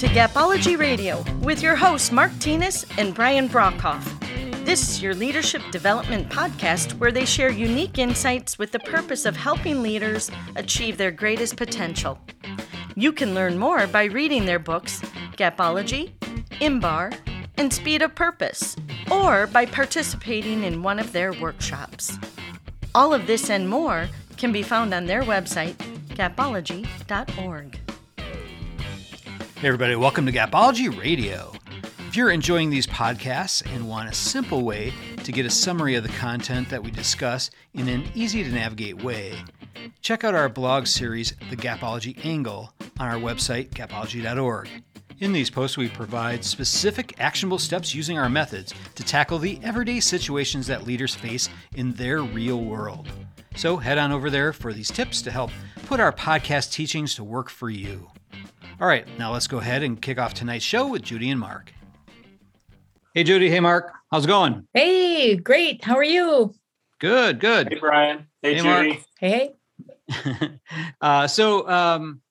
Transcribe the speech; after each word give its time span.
to 0.00 0.06
Gapology 0.06 0.78
Radio 0.78 1.22
with 1.42 1.62
your 1.62 1.76
hosts 1.76 2.10
Mark 2.10 2.30
Tinas 2.38 2.90
and 2.96 3.14
Brian 3.14 3.50
Brockhoff. 3.50 4.02
This 4.64 4.88
is 4.88 5.02
your 5.02 5.14
leadership 5.14 5.60
development 5.70 6.30
podcast 6.30 6.98
where 6.98 7.12
they 7.12 7.26
share 7.26 7.50
unique 7.50 7.98
insights 7.98 8.58
with 8.58 8.72
the 8.72 8.78
purpose 8.78 9.26
of 9.26 9.36
helping 9.36 9.82
leaders 9.82 10.30
achieve 10.56 10.96
their 10.96 11.10
greatest 11.10 11.58
potential. 11.58 12.18
You 12.96 13.12
can 13.12 13.34
learn 13.34 13.58
more 13.58 13.86
by 13.88 14.04
reading 14.04 14.46
their 14.46 14.58
books, 14.58 15.02
Gapology, 15.36 16.12
IMBAR, 16.62 17.14
and 17.58 17.70
Speed 17.70 18.00
of 18.00 18.14
Purpose, 18.14 18.76
or 19.10 19.48
by 19.48 19.66
participating 19.66 20.64
in 20.64 20.82
one 20.82 20.98
of 20.98 21.12
their 21.12 21.34
workshops. 21.34 22.16
All 22.94 23.12
of 23.12 23.26
this 23.26 23.50
and 23.50 23.68
more 23.68 24.08
can 24.38 24.50
be 24.50 24.62
found 24.62 24.94
on 24.94 25.04
their 25.04 25.24
website, 25.24 25.74
gapology.org. 26.14 27.78
Hey, 29.60 29.68
everybody, 29.68 29.94
welcome 29.94 30.24
to 30.24 30.32
Gapology 30.32 30.88
Radio. 30.98 31.52
If 32.08 32.16
you're 32.16 32.30
enjoying 32.30 32.70
these 32.70 32.86
podcasts 32.86 33.62
and 33.74 33.86
want 33.86 34.08
a 34.08 34.14
simple 34.14 34.64
way 34.64 34.90
to 35.22 35.32
get 35.32 35.44
a 35.44 35.50
summary 35.50 35.96
of 35.96 36.02
the 36.02 36.08
content 36.08 36.70
that 36.70 36.82
we 36.82 36.90
discuss 36.90 37.50
in 37.74 37.86
an 37.86 38.04
easy 38.14 38.42
to 38.42 38.48
navigate 38.48 39.02
way, 39.02 39.34
check 40.00 40.24
out 40.24 40.34
our 40.34 40.48
blog 40.48 40.86
series, 40.86 41.34
The 41.50 41.58
Gapology 41.58 42.24
Angle, 42.24 42.72
on 42.98 43.08
our 43.08 43.18
website, 43.18 43.68
gapology.org. 43.72 44.66
In 45.18 45.30
these 45.30 45.50
posts, 45.50 45.76
we 45.76 45.90
provide 45.90 46.42
specific 46.42 47.20
actionable 47.20 47.58
steps 47.58 47.94
using 47.94 48.18
our 48.18 48.30
methods 48.30 48.72
to 48.94 49.04
tackle 49.04 49.38
the 49.38 49.60
everyday 49.62 50.00
situations 50.00 50.66
that 50.68 50.86
leaders 50.86 51.14
face 51.14 51.50
in 51.74 51.92
their 51.92 52.22
real 52.22 52.64
world. 52.64 53.08
So 53.56 53.76
head 53.76 53.98
on 53.98 54.10
over 54.10 54.30
there 54.30 54.54
for 54.54 54.72
these 54.72 54.90
tips 54.90 55.20
to 55.20 55.30
help 55.30 55.50
put 55.84 56.00
our 56.00 56.12
podcast 56.12 56.72
teachings 56.72 57.14
to 57.16 57.24
work 57.24 57.50
for 57.50 57.68
you. 57.68 58.10
All 58.80 58.88
right, 58.88 59.06
now 59.18 59.30
let's 59.32 59.46
go 59.46 59.58
ahead 59.58 59.82
and 59.82 60.00
kick 60.00 60.18
off 60.18 60.32
tonight's 60.32 60.64
show 60.64 60.86
with 60.86 61.02
Judy 61.02 61.28
and 61.30 61.38
Mark. 61.38 61.72
Hey, 63.14 63.24
Judy. 63.24 63.50
Hey, 63.50 63.60
Mark. 63.60 63.92
How's 64.10 64.24
it 64.24 64.28
going? 64.28 64.66
Hey, 64.72 65.36
great. 65.36 65.84
How 65.84 65.96
are 65.96 66.04
you? 66.04 66.54
Good, 66.98 67.40
good. 67.40 67.68
Hey, 67.70 67.78
Brian. 67.78 68.26
Hey, 68.40 68.54
Hey, 68.54 68.60
Judy. 68.62 68.88
Mark. 68.88 68.98
Hey, 69.18 69.50
hey. 70.08 70.50
uh, 71.00 71.26
so, 71.26 71.68
um, 71.68 72.22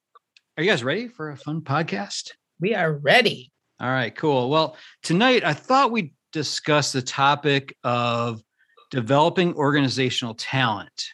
are 0.56 0.64
you 0.64 0.68
guys 0.70 0.82
ready 0.82 1.06
for 1.06 1.30
a 1.30 1.36
fun 1.36 1.60
podcast? 1.60 2.32
We 2.58 2.74
are 2.74 2.94
ready. 2.94 3.52
All 3.78 3.88
right, 3.88 4.14
cool. 4.14 4.50
Well, 4.50 4.76
tonight 5.04 5.44
I 5.44 5.54
thought 5.54 5.92
we'd 5.92 6.12
discuss 6.32 6.90
the 6.90 7.00
topic 7.02 7.76
of 7.84 8.42
developing 8.90 9.54
organizational 9.54 10.34
talent. 10.34 11.10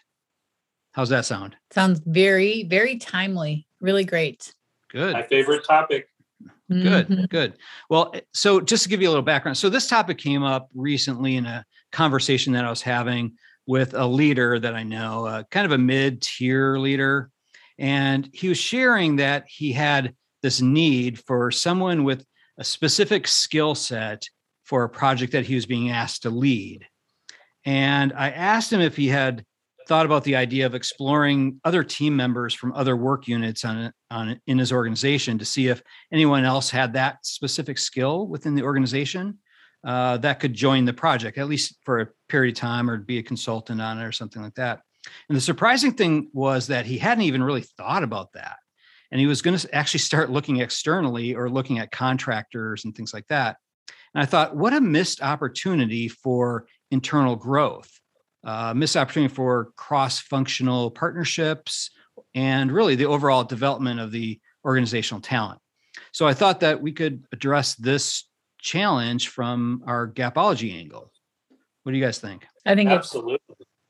How's 0.93 1.11
that 1.11 1.27
sound? 1.27 1.57
Sounds 1.73 2.01
very, 2.07 2.65
very 2.65 2.97
timely. 2.97 3.67
Really 3.83 4.05
great. 4.05 4.55
Good. 4.91 5.13
My 5.15 5.23
favorite 5.23 5.65
topic. 5.65 6.09
Good, 6.69 7.09
Mhm. 7.09 7.29
good. 7.31 7.55
Well, 7.89 8.11
eh, 8.15 8.21
so 8.35 8.61
just 8.61 8.83
to 8.83 8.89
give 8.89 9.01
you 9.01 9.09
a 9.09 9.11
little 9.11 9.23
background, 9.23 9.57
so 9.57 9.69
this 9.69 9.89
topic 9.89 10.19
came 10.19 10.43
up 10.43 10.69
recently 10.75 11.37
in 11.37 11.47
a 11.47 11.65
conversation 11.93 12.53
that 12.53 12.65
I 12.65 12.71
was 12.71 12.83
having 12.83 13.39
with 13.67 13.95
a 13.95 14.07
leader 14.07 14.59
that 14.59 14.75
I 14.75 14.83
know, 14.83 15.27
uh, 15.27 15.43
kind 15.51 15.65
of 15.65 15.73
a 15.73 15.79
mid 15.79 16.23
tier 16.23 16.77
leader. 16.77 17.31
And 17.79 18.29
he 18.33 18.49
was 18.49 18.59
sharing 18.59 19.17
that 19.17 19.45
he 19.49 19.73
had 19.73 20.15
this 20.43 20.61
need 20.61 21.19
for 21.21 21.51
someone 21.51 22.05
with 22.05 22.25
a 22.59 22.65
specific 22.65 23.27
skill 23.29 23.75
set 23.75 24.29
for 24.65 24.83
a 24.85 24.89
project 24.89 25.33
that 25.33 25.47
he 25.47 25.55
was 25.55 25.67
being 25.67 25.91
asked 25.91 26.23
to 26.23 26.31
lead. 26.31 26.87
And 27.65 28.13
I 28.13 28.31
asked 28.31 28.73
him 28.73 28.81
if 28.81 28.97
he 28.97 29.09
had 29.09 29.45
thought 29.87 30.07
about 30.07 30.25
the 30.25 30.37
idea 30.37 30.67
of 30.67 30.75
exploring 30.75 31.61
other 31.65 31.85
team 31.85 32.17
members 32.17 32.53
from 32.53 32.73
other 32.73 32.97
work 32.97 33.29
units 33.29 33.65
on 33.65 33.93
on 34.11 34.41
in 34.47 34.59
his 34.59 34.73
organization 34.73 35.39
to 35.39 35.45
see 35.45 35.69
if 35.69 35.83
anyone 36.13 36.45
else 36.45 36.71
had 36.71 36.93
that 36.95 37.25
specific 37.25 37.79
skill 37.79 38.27
within 38.27 38.55
the 38.55 38.63
organization 38.63 39.39
uh, 39.85 40.17
that 40.19 40.41
could 40.41 40.53
join 40.53 40.85
the 40.85 40.93
project 40.93 41.39
at 41.39 41.49
least 41.49 41.77
for 41.85 42.01
a 42.01 42.09
period 42.29 42.57
of 42.57 42.61
time 42.61 42.91
or 42.91 42.99
be 42.99 43.19
a 43.19 43.23
consultant 43.23 43.81
on 43.81 43.99
it 43.99 44.05
or 44.05 44.13
something 44.13 44.43
like 44.43 44.55
that. 44.55 44.81
And 45.29 45.37
the 45.37 45.41
surprising 45.41 45.93
thing 45.93 46.31
was 46.33 46.67
that 46.67 46.87
he 46.87 46.99
hadn't 46.99 47.25
even 47.25 47.43
really 47.43 47.63
thought 47.63 48.03
about 48.03 48.33
that, 48.33 48.57
and 49.13 49.21
he 49.21 49.29
was 49.29 49.41
going 49.43 49.57
to 49.57 49.75
actually 49.75 50.01
start 50.01 50.31
looking 50.31 50.57
externally 50.57 51.35
or 51.37 51.49
looking 51.49 51.79
at 51.79 51.93
contractors 51.93 52.85
and 52.85 52.95
things 52.95 53.15
like 53.15 53.29
that. 53.29 53.57
And 54.15 54.23
I 54.23 54.27
thought, 54.27 54.57
what 54.57 54.73
a 54.73 54.81
missed 54.81 55.23
opportunity 55.23 56.09
for 56.09 56.67
internal 56.91 57.37
growth 57.37 58.01
uh, 58.45 58.73
missed 58.75 58.97
opportunity 58.97 59.33
for 59.33 59.73
cross-functional 59.77 60.91
partnerships 60.93 61.91
and 62.35 62.71
really 62.71 62.95
the 62.95 63.07
overall 63.07 63.45
development 63.45 64.01
of 64.01 64.13
the 64.13 64.41
organizational 64.65 65.21
talent. 65.21 65.61
So 66.13 66.27
I 66.27 66.35
thought 66.35 66.61
that 66.61 66.81
we 66.81 66.93
could 66.93 67.25
address 67.33 67.75
this 67.75 68.29
challenge 68.59 69.29
from 69.29 69.83
our 69.87 70.09
gapology 70.09 70.77
angle. 70.79 71.13
What 71.83 71.93
do 71.93 71.99
you 71.99 72.05
guys 72.05 72.19
think? 72.19 72.47
I 72.65 72.75
think 72.75 72.91
Absolutely. 72.91 73.39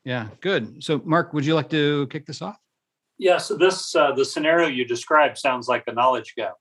Yeah, 0.05 0.29
good. 0.41 0.83
So 0.85 1.01
Mark, 1.05 1.33
would 1.33 1.45
you 1.45 1.55
like 1.55 1.71
to 1.71 2.07
kick 2.09 2.27
this 2.27 2.43
off? 2.43 2.57
Yeah. 3.19 3.39
So 3.39 3.57
this 3.57 3.95
uh, 3.97 4.13
the 4.13 4.25
scenario 4.25 4.69
you 4.69 4.85
described 4.85 5.39
sounds 5.39 5.67
like 5.67 5.85
a 5.87 5.93
knowledge 5.93 6.35
gap. 6.37 6.55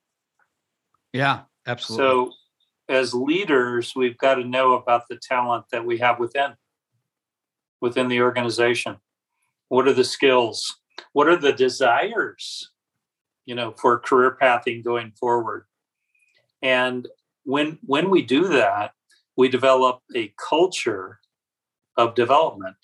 Yeah, 1.13 1.41
absolutely. 1.67 2.05
So 2.05 2.31
as 2.89 3.13
leaders, 3.13 3.93
we've 3.95 4.17
got 4.17 4.35
to 4.35 4.43
know 4.43 4.73
about 4.73 5.03
the 5.09 5.17
talent 5.17 5.65
that 5.71 5.85
we 5.85 5.97
have 5.99 6.19
within 6.19 6.53
within 7.81 8.07
the 8.07 8.21
organization. 8.21 8.97
What 9.69 9.87
are 9.87 9.93
the 9.93 10.03
skills? 10.03 10.79
What 11.13 11.27
are 11.27 11.37
the 11.37 11.53
desires? 11.53 12.71
You 13.45 13.55
know, 13.55 13.73
for 13.77 13.99
career 13.99 14.37
pathing 14.39 14.81
going 14.81 15.11
forward. 15.19 15.65
And 16.61 17.07
when 17.43 17.77
when 17.83 18.09
we 18.09 18.21
do 18.21 18.47
that, 18.47 18.91
we 19.37 19.49
develop 19.49 19.99
a 20.15 20.33
culture 20.49 21.19
of 21.97 22.15
development. 22.15 22.77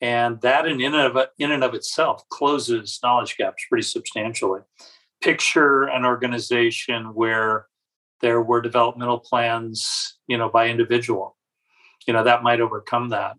And 0.00 0.40
that 0.42 0.66
in 0.66 0.80
and 0.80 0.94
of 0.94 1.26
in 1.38 1.50
and 1.50 1.64
of 1.64 1.74
itself 1.74 2.22
closes 2.28 3.00
knowledge 3.02 3.36
gaps 3.36 3.64
pretty 3.68 3.82
substantially. 3.82 4.60
Picture 5.22 5.84
an 5.84 6.04
organization 6.04 7.14
where 7.14 7.66
there 8.20 8.42
were 8.42 8.60
developmental 8.60 9.18
plans, 9.18 10.18
you 10.26 10.36
know, 10.36 10.48
by 10.48 10.68
individual. 10.68 11.37
You 12.06 12.14
know, 12.14 12.24
that 12.24 12.42
might 12.42 12.60
overcome 12.60 13.10
that. 13.10 13.36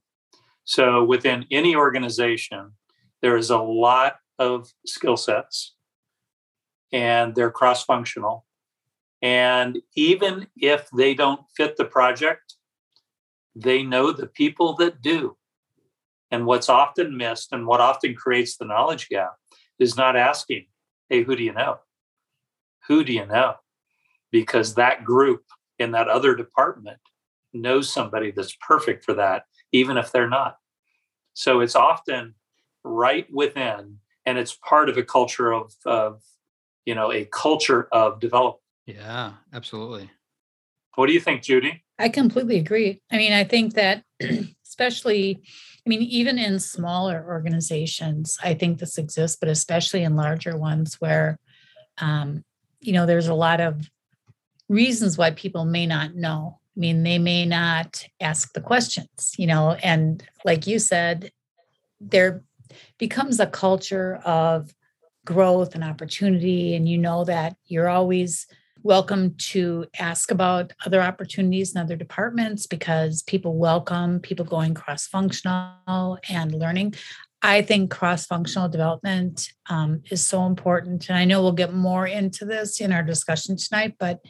So 0.64 1.03
within 1.03 1.46
any 1.50 1.75
organization, 1.75 2.74
there 3.22 3.38
is 3.38 3.50
a 3.50 3.58
lot 3.58 4.18
of 4.38 4.72
skill 4.86 5.18
sets 5.18 5.75
and 6.92 7.36
they're 7.36 7.52
cross-functional. 7.52 8.46
And 9.22 9.80
even 9.96 10.48
if 10.56 10.90
they 10.92 11.14
don't 11.14 11.42
fit 11.58 11.75
the 11.75 11.86
project, 11.86 12.56
they 13.56 13.84
know 13.84 14.12
the 14.12 14.28
people 14.28 14.75
that 14.75 15.02
do. 15.02 15.36
And 16.31 16.46
what's 16.46 16.69
often 16.69 17.18
missed 17.18 17.52
and 17.52 17.66
what 17.66 17.81
often 17.81 18.14
creates 18.16 18.56
the 18.56 18.66
knowledge 18.66 19.09
gap 19.09 19.34
is 19.80 19.98
not 19.98 20.16
asking, 20.16 20.68
hey, 21.09 21.24
who 21.24 21.36
do 21.36 21.44
you 21.44 21.53
know? 21.53 21.80
Who 22.88 23.03
do 23.03 23.12
you 23.12 23.25
know? 23.25 23.56
Because 24.31 24.75
that 24.75 25.03
group 25.03 25.44
in 25.80 25.92
that 25.92 26.08
other 26.08 26.36
department 26.36 27.00
knows 27.54 27.92
somebody 27.92 28.32
that's 28.32 28.56
perfect 28.66 29.04
for 29.06 29.14
that, 29.16 29.44
even 29.72 29.98
if 29.98 30.12
they're 30.12 30.30
not. 30.30 30.58
So 31.34 31.62
it's 31.62 31.76
often 31.76 32.36
right 32.84 33.28
within, 33.32 33.98
and 34.26 34.38
it's 34.38 34.56
part 34.56 34.90
of 34.90 34.98
a 34.98 35.04
culture 35.04 35.54
of, 35.54 35.74
of 35.86 36.22
you 36.86 36.96
know, 36.96 37.12
a 37.12 37.26
culture 37.26 37.88
of 37.92 38.20
development. 38.20 38.64
yeah, 38.86 39.34
absolutely. 39.54 40.10
What 40.96 41.08
do 41.08 41.14
you 41.14 41.20
think, 41.20 41.44
Judy? 41.44 41.84
I 41.98 42.10
completely 42.10 42.58
agree. 42.58 43.02
I 43.12 43.18
mean, 43.18 43.32
I 43.32 43.44
think 43.44 43.75
that 43.75 44.04
especially, 44.66 45.42
I 45.86 45.90
mean, 45.90 46.02
even 46.02 46.38
in 46.38 46.60
smaller 46.60 47.25
organizations, 47.28 48.38
I 48.44 48.54
think 48.54 48.80
this 48.80 48.98
exists, 48.98 49.38
but 49.40 49.50
especially 49.50 50.04
in 50.04 50.16
larger 50.16 50.57
ones 50.57 50.95
where, 51.00 51.38
um, 52.00 52.44
you 52.80 52.94
know, 52.94 53.06
there's 53.06 53.28
a 53.28 53.34
lot 53.34 53.60
of 53.60 53.90
reasons 54.69 55.18
why 55.18 55.31
people 55.31 55.66
may 55.66 55.86
not 55.86 56.16
know. 56.16 56.60
I 56.80 56.81
mean, 56.81 57.04
they 57.04 57.20
may 57.20 57.46
not 57.46 58.06
ask 58.22 58.54
the 58.54 58.62
questions, 58.62 59.34
you 59.38 59.48
know, 59.48 59.74
and 59.84 60.24
like 60.46 60.66
you 60.66 60.80
said, 60.80 61.30
there 62.00 62.42
becomes 62.98 63.38
a 63.42 63.48
culture 63.48 64.22
of 64.24 64.74
growth 65.26 65.76
and 65.76 65.84
opportunity. 65.84 66.76
And 66.76 66.88
you 66.88 66.98
know 66.98 67.26
that 67.26 67.58
you're 67.66 67.90
always 67.90 68.48
welcome 68.81 69.36
to 69.50 69.88
ask 70.00 70.31
about 70.31 70.72
other 70.86 71.02
opportunities 71.02 71.76
in 71.76 71.81
other 71.81 71.98
departments 71.98 72.66
because 72.66 73.24
people 73.24 73.58
welcome 73.58 74.22
people 74.22 74.46
going 74.46 74.74
cross 74.74 75.06
functional 75.06 76.18
and 76.30 76.54
learning. 76.56 76.94
I 77.42 77.62
think 77.62 77.92
cross 77.92 78.26
functional 78.26 78.70
development 78.70 79.52
um, 79.70 80.02
is 80.10 80.26
so 80.26 80.46
important. 80.46 81.10
And 81.10 81.18
I 81.18 81.26
know 81.26 81.42
we'll 81.42 81.52
get 81.52 81.74
more 81.74 82.08
into 82.08 82.46
this 82.46 82.80
in 82.80 82.94
our 82.94 83.04
discussion 83.04 83.58
tonight, 83.58 83.96
but 84.00 84.22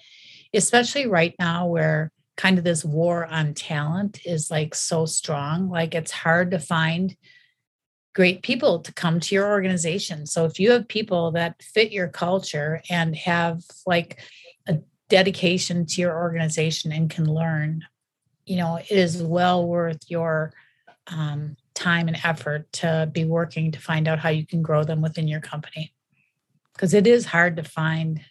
especially 0.52 1.06
right 1.06 1.36
now 1.38 1.68
where 1.68 2.12
kind 2.40 2.58
of 2.58 2.64
this 2.64 2.86
war 2.86 3.26
on 3.26 3.54
talent 3.54 4.22
is 4.26 4.50
like 4.50 4.74
so 4.74 5.06
strong, 5.06 5.70
like 5.70 5.94
it's 5.94 6.10
hard 6.10 6.52
to 6.52 6.58
find 6.58 7.18
great 8.16 8.42
people 8.44 8.80
to 8.80 8.94
come 8.94 9.20
to 9.20 9.36
your 9.36 9.50
organization. 9.50 10.26
So 10.26 10.46
if 10.46 10.58
you 10.58 10.72
have 10.72 10.88
people 10.88 11.32
that 11.32 11.62
fit 11.62 11.92
your 11.92 12.08
culture 12.08 12.82
and 12.90 13.14
have 13.18 13.62
like 13.86 14.22
a 14.70 14.78
dedication 15.10 15.86
to 15.88 16.00
your 16.00 16.18
organization 16.18 16.94
and 16.94 17.10
can 17.10 17.26
learn, 17.26 17.84
you 18.46 18.56
know, 18.56 18.78
it 18.78 18.90
is 18.90 19.22
well 19.22 19.68
worth 19.68 20.00
your 20.08 20.54
um, 21.08 21.58
time 21.74 22.08
and 22.08 22.18
effort 22.24 22.72
to 22.72 23.10
be 23.12 23.26
working 23.26 23.74
to 23.74 23.82
find 23.82 24.08
out 24.08 24.20
how 24.20 24.30
you 24.30 24.48
can 24.48 24.62
grow 24.62 24.86
them 24.86 25.02
within 25.02 25.28
your 25.28 25.42
company. 25.42 25.94
Because 26.72 26.94
it 26.94 27.06
is 27.06 27.26
hard 27.26 27.58
to 27.58 27.64
find 27.64 28.22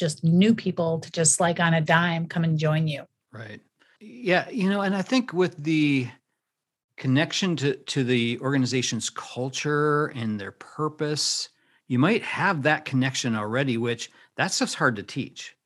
just 0.00 0.24
new 0.24 0.54
people 0.54 0.98
to 0.98 1.12
just 1.12 1.38
like 1.38 1.60
on 1.60 1.74
a 1.74 1.80
dime 1.80 2.26
come 2.26 2.42
and 2.42 2.58
join 2.58 2.88
you. 2.88 3.04
Right. 3.32 3.60
Yeah. 4.00 4.48
You 4.50 4.70
know, 4.70 4.80
and 4.80 4.96
I 4.96 5.02
think 5.02 5.32
with 5.32 5.62
the 5.62 6.08
connection 6.96 7.54
to, 7.56 7.76
to 7.76 8.02
the 8.02 8.38
organization's 8.40 9.10
culture 9.10 10.06
and 10.06 10.40
their 10.40 10.52
purpose, 10.52 11.50
you 11.86 11.98
might 11.98 12.22
have 12.22 12.62
that 12.62 12.84
connection 12.84 13.36
already, 13.36 13.76
which 13.76 14.10
that 14.36 14.52
stuff's 14.52 14.74
hard 14.74 14.96
to 14.96 15.02
teach. 15.02 15.56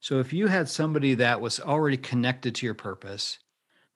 So 0.00 0.20
if 0.20 0.32
you 0.32 0.46
had 0.48 0.68
somebody 0.68 1.14
that 1.14 1.40
was 1.40 1.58
already 1.60 1.96
connected 1.96 2.54
to 2.56 2.66
your 2.66 2.74
purpose, 2.74 3.38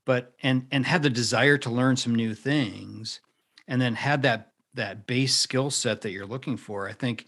but 0.07 0.33
and 0.43 0.67
and 0.71 0.87
had 0.87 1.03
the 1.03 1.11
desire 1.11 1.59
to 1.59 1.71
learn 1.71 1.97
some 1.97 2.15
new 2.15 2.35
things, 2.35 3.21
and 3.67 3.79
then 3.79 3.95
had 3.95 4.23
that 4.23 4.53
that 4.73 5.07
base 5.07 5.35
skill 5.35 5.71
set 5.71 6.01
that 6.01 6.13
you're 6.13 6.25
looking 6.25 6.57
for, 6.57 6.89
I 6.89 6.95
think 6.95 7.27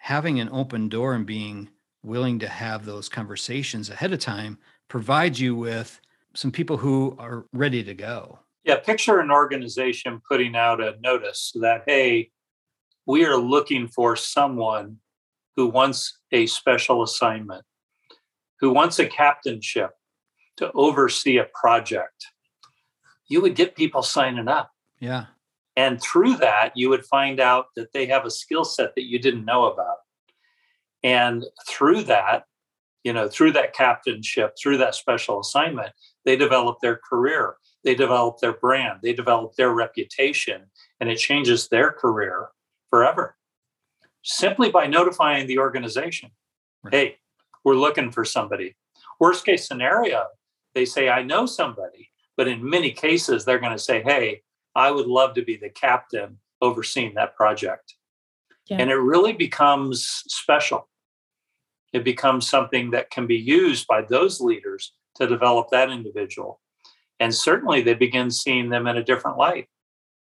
having 0.00 0.38
an 0.40 0.48
open 0.52 0.88
door 0.88 1.14
and 1.14 1.26
being 1.26 1.70
willing 2.02 2.38
to 2.38 2.48
have 2.48 2.84
those 2.84 3.08
conversations 3.08 3.90
ahead 3.90 4.12
of 4.12 4.18
time 4.18 4.58
provides 4.88 5.40
you 5.40 5.54
with 5.54 6.00
some 6.34 6.50
people 6.50 6.76
who 6.76 7.16
are 7.18 7.46
ready 7.52 7.82
to 7.84 7.94
go. 7.94 8.38
Yeah, 8.64 8.76
picture 8.76 9.20
an 9.20 9.30
organization 9.30 10.20
putting 10.28 10.54
out 10.54 10.80
a 10.80 10.96
notice 11.00 11.52
that, 11.60 11.84
hey, 11.86 12.30
we 13.06 13.24
are 13.24 13.36
looking 13.36 13.88
for 13.88 14.16
someone 14.16 14.98
who 15.56 15.66
wants 15.66 16.18
a 16.32 16.46
special 16.46 17.02
assignment, 17.02 17.64
who 18.60 18.70
wants 18.70 18.98
a 18.98 19.06
captainship 19.06 19.90
to 20.58 20.70
oversee 20.72 21.38
a 21.38 21.48
project. 21.54 22.26
You 23.28 23.40
would 23.40 23.54
get 23.54 23.76
people 23.76 24.02
signing 24.02 24.48
up. 24.48 24.70
Yeah. 25.00 25.26
And 25.76 26.00
through 26.00 26.36
that, 26.36 26.72
you 26.74 26.90
would 26.90 27.06
find 27.06 27.40
out 27.40 27.66
that 27.76 27.92
they 27.92 28.06
have 28.06 28.26
a 28.26 28.30
skill 28.30 28.64
set 28.64 28.94
that 28.94 29.06
you 29.06 29.18
didn't 29.18 29.44
know 29.44 29.72
about. 29.72 29.96
And 31.02 31.44
through 31.68 32.04
that, 32.04 32.44
you 33.04 33.12
know, 33.12 33.28
through 33.28 33.52
that 33.52 33.74
captainship, 33.74 34.54
through 34.60 34.78
that 34.78 34.94
special 34.94 35.40
assignment, 35.40 35.92
they 36.24 36.36
develop 36.36 36.78
their 36.80 37.00
career, 37.08 37.56
they 37.84 37.94
develop 37.94 38.38
their 38.40 38.52
brand, 38.52 39.00
they 39.02 39.12
develop 39.12 39.54
their 39.56 39.72
reputation, 39.72 40.62
and 41.00 41.08
it 41.08 41.16
changes 41.16 41.68
their 41.68 41.92
career 41.92 42.48
forever. 42.90 43.36
Simply 44.22 44.70
by 44.70 44.86
notifying 44.86 45.46
the 45.46 45.58
organization, 45.58 46.30
right. 46.82 46.94
hey, 46.94 47.16
we're 47.64 47.74
looking 47.74 48.10
for 48.10 48.24
somebody. 48.24 48.76
Worst 49.18 49.46
case 49.46 49.66
scenario, 49.66 50.26
they 50.74 50.84
say, 50.84 51.08
I 51.08 51.22
know 51.22 51.46
somebody. 51.46 52.10
But 52.36 52.48
in 52.48 52.68
many 52.68 52.90
cases, 52.90 53.44
they're 53.44 53.58
going 53.58 53.72
to 53.72 53.78
say, 53.78 54.02
hey, 54.02 54.42
I 54.74 54.90
would 54.90 55.06
love 55.06 55.34
to 55.34 55.42
be 55.42 55.56
the 55.56 55.68
captain 55.68 56.38
overseeing 56.62 57.14
that 57.14 57.36
project. 57.36 57.94
Yeah. 58.66 58.78
And 58.78 58.90
it 58.90 58.96
really 58.96 59.32
becomes 59.32 60.06
special 60.26 60.88
it 61.92 62.04
becomes 62.04 62.48
something 62.48 62.90
that 62.90 63.10
can 63.10 63.26
be 63.26 63.36
used 63.36 63.86
by 63.86 64.02
those 64.02 64.40
leaders 64.40 64.92
to 65.16 65.26
develop 65.26 65.68
that 65.70 65.90
individual. 65.90 66.60
And 67.18 67.34
certainly 67.34 67.82
they 67.82 67.94
begin 67.94 68.30
seeing 68.30 68.70
them 68.70 68.86
in 68.86 68.96
a 68.96 69.04
different 69.04 69.36
light. 69.36 69.66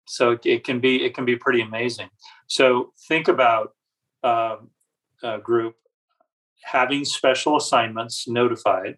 So 0.07 0.39
it 0.45 0.65
can 0.65 0.81
be 0.81 1.05
it 1.05 1.15
can 1.15 1.25
be 1.25 1.37
pretty 1.37 1.61
amazing. 1.61 2.09
So 2.47 2.93
think 3.09 3.27
about 3.29 3.73
um, 4.23 4.71
a 5.23 5.39
group 5.39 5.75
having 6.63 7.05
special 7.05 7.57
assignments 7.57 8.29
notified 8.29 8.97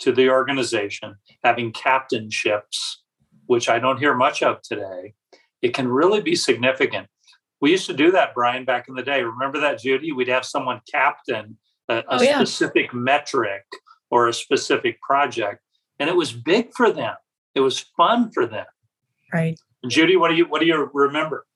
to 0.00 0.12
the 0.12 0.28
organization 0.28 1.16
having 1.44 1.72
captainships 1.72 2.96
which 3.46 3.68
i 3.68 3.80
don't 3.80 3.98
hear 3.98 4.14
much 4.14 4.44
of 4.44 4.62
today. 4.62 5.14
It 5.60 5.74
can 5.74 5.88
really 5.88 6.20
be 6.22 6.36
significant. 6.36 7.08
We 7.60 7.72
used 7.72 7.86
to 7.86 7.92
do 7.92 8.12
that 8.12 8.32
brian 8.32 8.64
back 8.64 8.86
in 8.88 8.94
the 8.94 9.02
day. 9.02 9.22
Remember 9.24 9.58
that 9.60 9.80
judy? 9.80 10.12
We'd 10.12 10.28
have 10.28 10.44
someone 10.44 10.80
captain 10.90 11.58
a, 11.90 11.98
a 11.98 12.04
oh, 12.08 12.18
specific 12.18 12.94
metric 12.94 13.64
or 14.10 14.28
a 14.28 14.32
specific 14.32 15.00
project 15.00 15.60
and 15.98 16.08
it 16.08 16.16
was 16.16 16.32
big 16.32 16.70
for 16.74 16.90
them. 16.90 17.14
It 17.54 17.60
was 17.60 17.78
fun 17.78 18.30
for 18.32 18.46
them. 18.46 18.66
Right. 19.32 19.60
Judy 19.86 20.16
what 20.16 20.28
do 20.30 20.34
you 20.34 20.46
what 20.46 20.60
do 20.60 20.66
you 20.66 20.90
remember? 20.92 21.46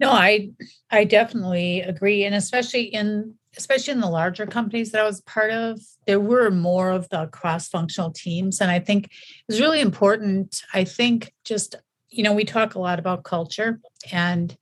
No 0.00 0.10
i 0.10 0.50
i 0.90 1.04
definitely 1.04 1.80
agree 1.80 2.24
and 2.24 2.34
especially 2.34 2.82
in 2.82 3.34
especially 3.56 3.92
in 3.92 4.00
the 4.00 4.08
larger 4.08 4.46
companies 4.46 4.90
that 4.90 5.00
i 5.00 5.04
was 5.04 5.20
part 5.22 5.50
of 5.50 5.78
there 6.06 6.18
were 6.18 6.50
more 6.50 6.90
of 6.90 7.08
the 7.10 7.26
cross-functional 7.26 8.10
teams 8.10 8.60
and 8.60 8.70
i 8.70 8.80
think 8.80 9.04
it 9.04 9.10
was 9.46 9.60
really 9.60 9.80
important 9.80 10.62
i 10.74 10.82
think 10.82 11.32
just 11.44 11.76
you 12.08 12.22
know 12.24 12.32
we 12.32 12.44
talk 12.44 12.74
a 12.74 12.80
lot 12.80 12.98
about 12.98 13.22
culture 13.22 13.80
and 14.10 14.56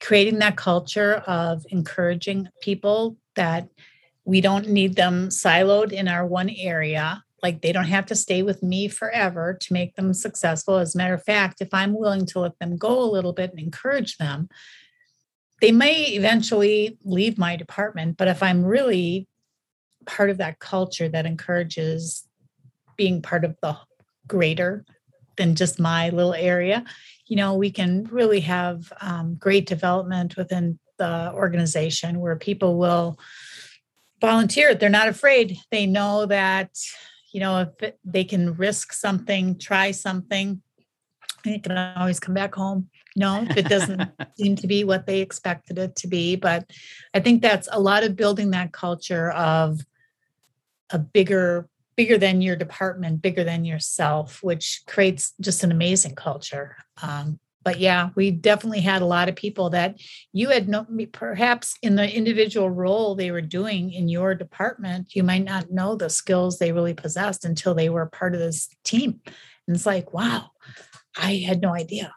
creating 0.00 0.38
that 0.38 0.56
culture 0.56 1.14
of 1.26 1.64
encouraging 1.70 2.48
people 2.60 3.16
that 3.34 3.68
we 4.26 4.40
don't 4.40 4.68
need 4.68 4.96
them 4.96 5.28
siloed 5.28 5.92
in 5.92 6.08
our 6.08 6.26
one 6.26 6.50
area. 6.50 7.22
Like 7.42 7.62
they 7.62 7.72
don't 7.72 7.84
have 7.84 8.06
to 8.06 8.16
stay 8.16 8.42
with 8.42 8.62
me 8.62 8.88
forever 8.88 9.56
to 9.60 9.72
make 9.72 9.94
them 9.94 10.12
successful. 10.12 10.78
As 10.78 10.94
a 10.94 10.98
matter 10.98 11.14
of 11.14 11.22
fact, 11.22 11.60
if 11.60 11.72
I'm 11.72 11.96
willing 11.96 12.26
to 12.26 12.40
let 12.40 12.58
them 12.58 12.76
go 12.76 13.00
a 13.00 13.12
little 13.12 13.32
bit 13.32 13.50
and 13.50 13.60
encourage 13.60 14.16
them, 14.18 14.48
they 15.60 15.70
may 15.70 16.06
eventually 16.06 16.98
leave 17.04 17.38
my 17.38 17.54
department. 17.54 18.16
But 18.16 18.28
if 18.28 18.42
I'm 18.42 18.64
really 18.64 19.28
part 20.06 20.28
of 20.28 20.38
that 20.38 20.58
culture 20.58 21.08
that 21.08 21.24
encourages 21.24 22.26
being 22.96 23.22
part 23.22 23.44
of 23.44 23.56
the 23.62 23.76
greater 24.26 24.84
than 25.36 25.54
just 25.54 25.78
my 25.78 26.08
little 26.08 26.34
area, 26.34 26.84
you 27.26 27.36
know, 27.36 27.54
we 27.54 27.70
can 27.70 28.04
really 28.04 28.40
have 28.40 28.92
um, 29.00 29.36
great 29.36 29.66
development 29.66 30.36
within 30.36 30.80
the 30.98 31.30
organization 31.32 32.20
where 32.20 32.36
people 32.36 32.76
will 32.76 33.18
volunteer 34.20 34.74
they're 34.74 34.88
not 34.88 35.08
afraid. 35.08 35.58
They 35.70 35.86
know 35.86 36.26
that 36.26 36.70
you 37.32 37.40
know 37.40 37.68
if 37.80 37.92
they 38.04 38.24
can 38.24 38.54
risk 38.54 38.92
something 38.92 39.58
try 39.58 39.90
something 39.90 40.62
they 41.44 41.58
can 41.58 41.76
always 41.96 42.18
come 42.18 42.34
back 42.34 42.54
home. 42.54 42.88
No 43.14 43.42
if 43.48 43.56
it 43.56 43.68
doesn't 43.68 44.10
seem 44.38 44.56
to 44.56 44.66
be 44.66 44.84
what 44.84 45.06
they 45.06 45.20
expected 45.20 45.78
it 45.78 45.96
to 45.96 46.08
be 46.08 46.36
but 46.36 46.70
i 47.14 47.20
think 47.20 47.42
that's 47.42 47.68
a 47.72 47.80
lot 47.80 48.04
of 48.04 48.16
building 48.16 48.50
that 48.50 48.72
culture 48.72 49.30
of 49.30 49.80
a 50.90 50.98
bigger 50.98 51.68
bigger 51.96 52.18
than 52.18 52.42
your 52.42 52.56
department 52.56 53.22
bigger 53.22 53.42
than 53.42 53.64
yourself 53.64 54.42
which 54.42 54.82
creates 54.86 55.32
just 55.40 55.64
an 55.64 55.72
amazing 55.72 56.14
culture. 56.14 56.76
Um, 57.02 57.38
but 57.66 57.80
yeah, 57.80 58.10
we 58.14 58.30
definitely 58.30 58.80
had 58.80 59.02
a 59.02 59.06
lot 59.06 59.28
of 59.28 59.34
people 59.34 59.70
that 59.70 60.00
you 60.32 60.50
had 60.50 60.68
no, 60.68 60.86
perhaps 61.10 61.74
in 61.82 61.96
the 61.96 62.08
individual 62.08 62.70
role 62.70 63.16
they 63.16 63.32
were 63.32 63.40
doing 63.40 63.92
in 63.92 64.08
your 64.08 64.36
department, 64.36 65.16
you 65.16 65.24
might 65.24 65.42
not 65.42 65.72
know 65.72 65.96
the 65.96 66.08
skills 66.08 66.60
they 66.60 66.70
really 66.70 66.94
possessed 66.94 67.44
until 67.44 67.74
they 67.74 67.88
were 67.88 68.06
part 68.06 68.34
of 68.34 68.38
this 68.38 68.68
team. 68.84 69.20
And 69.66 69.74
it's 69.74 69.84
like, 69.84 70.14
wow, 70.14 70.50
I 71.16 71.44
had 71.44 71.60
no 71.60 71.74
idea. 71.74 72.14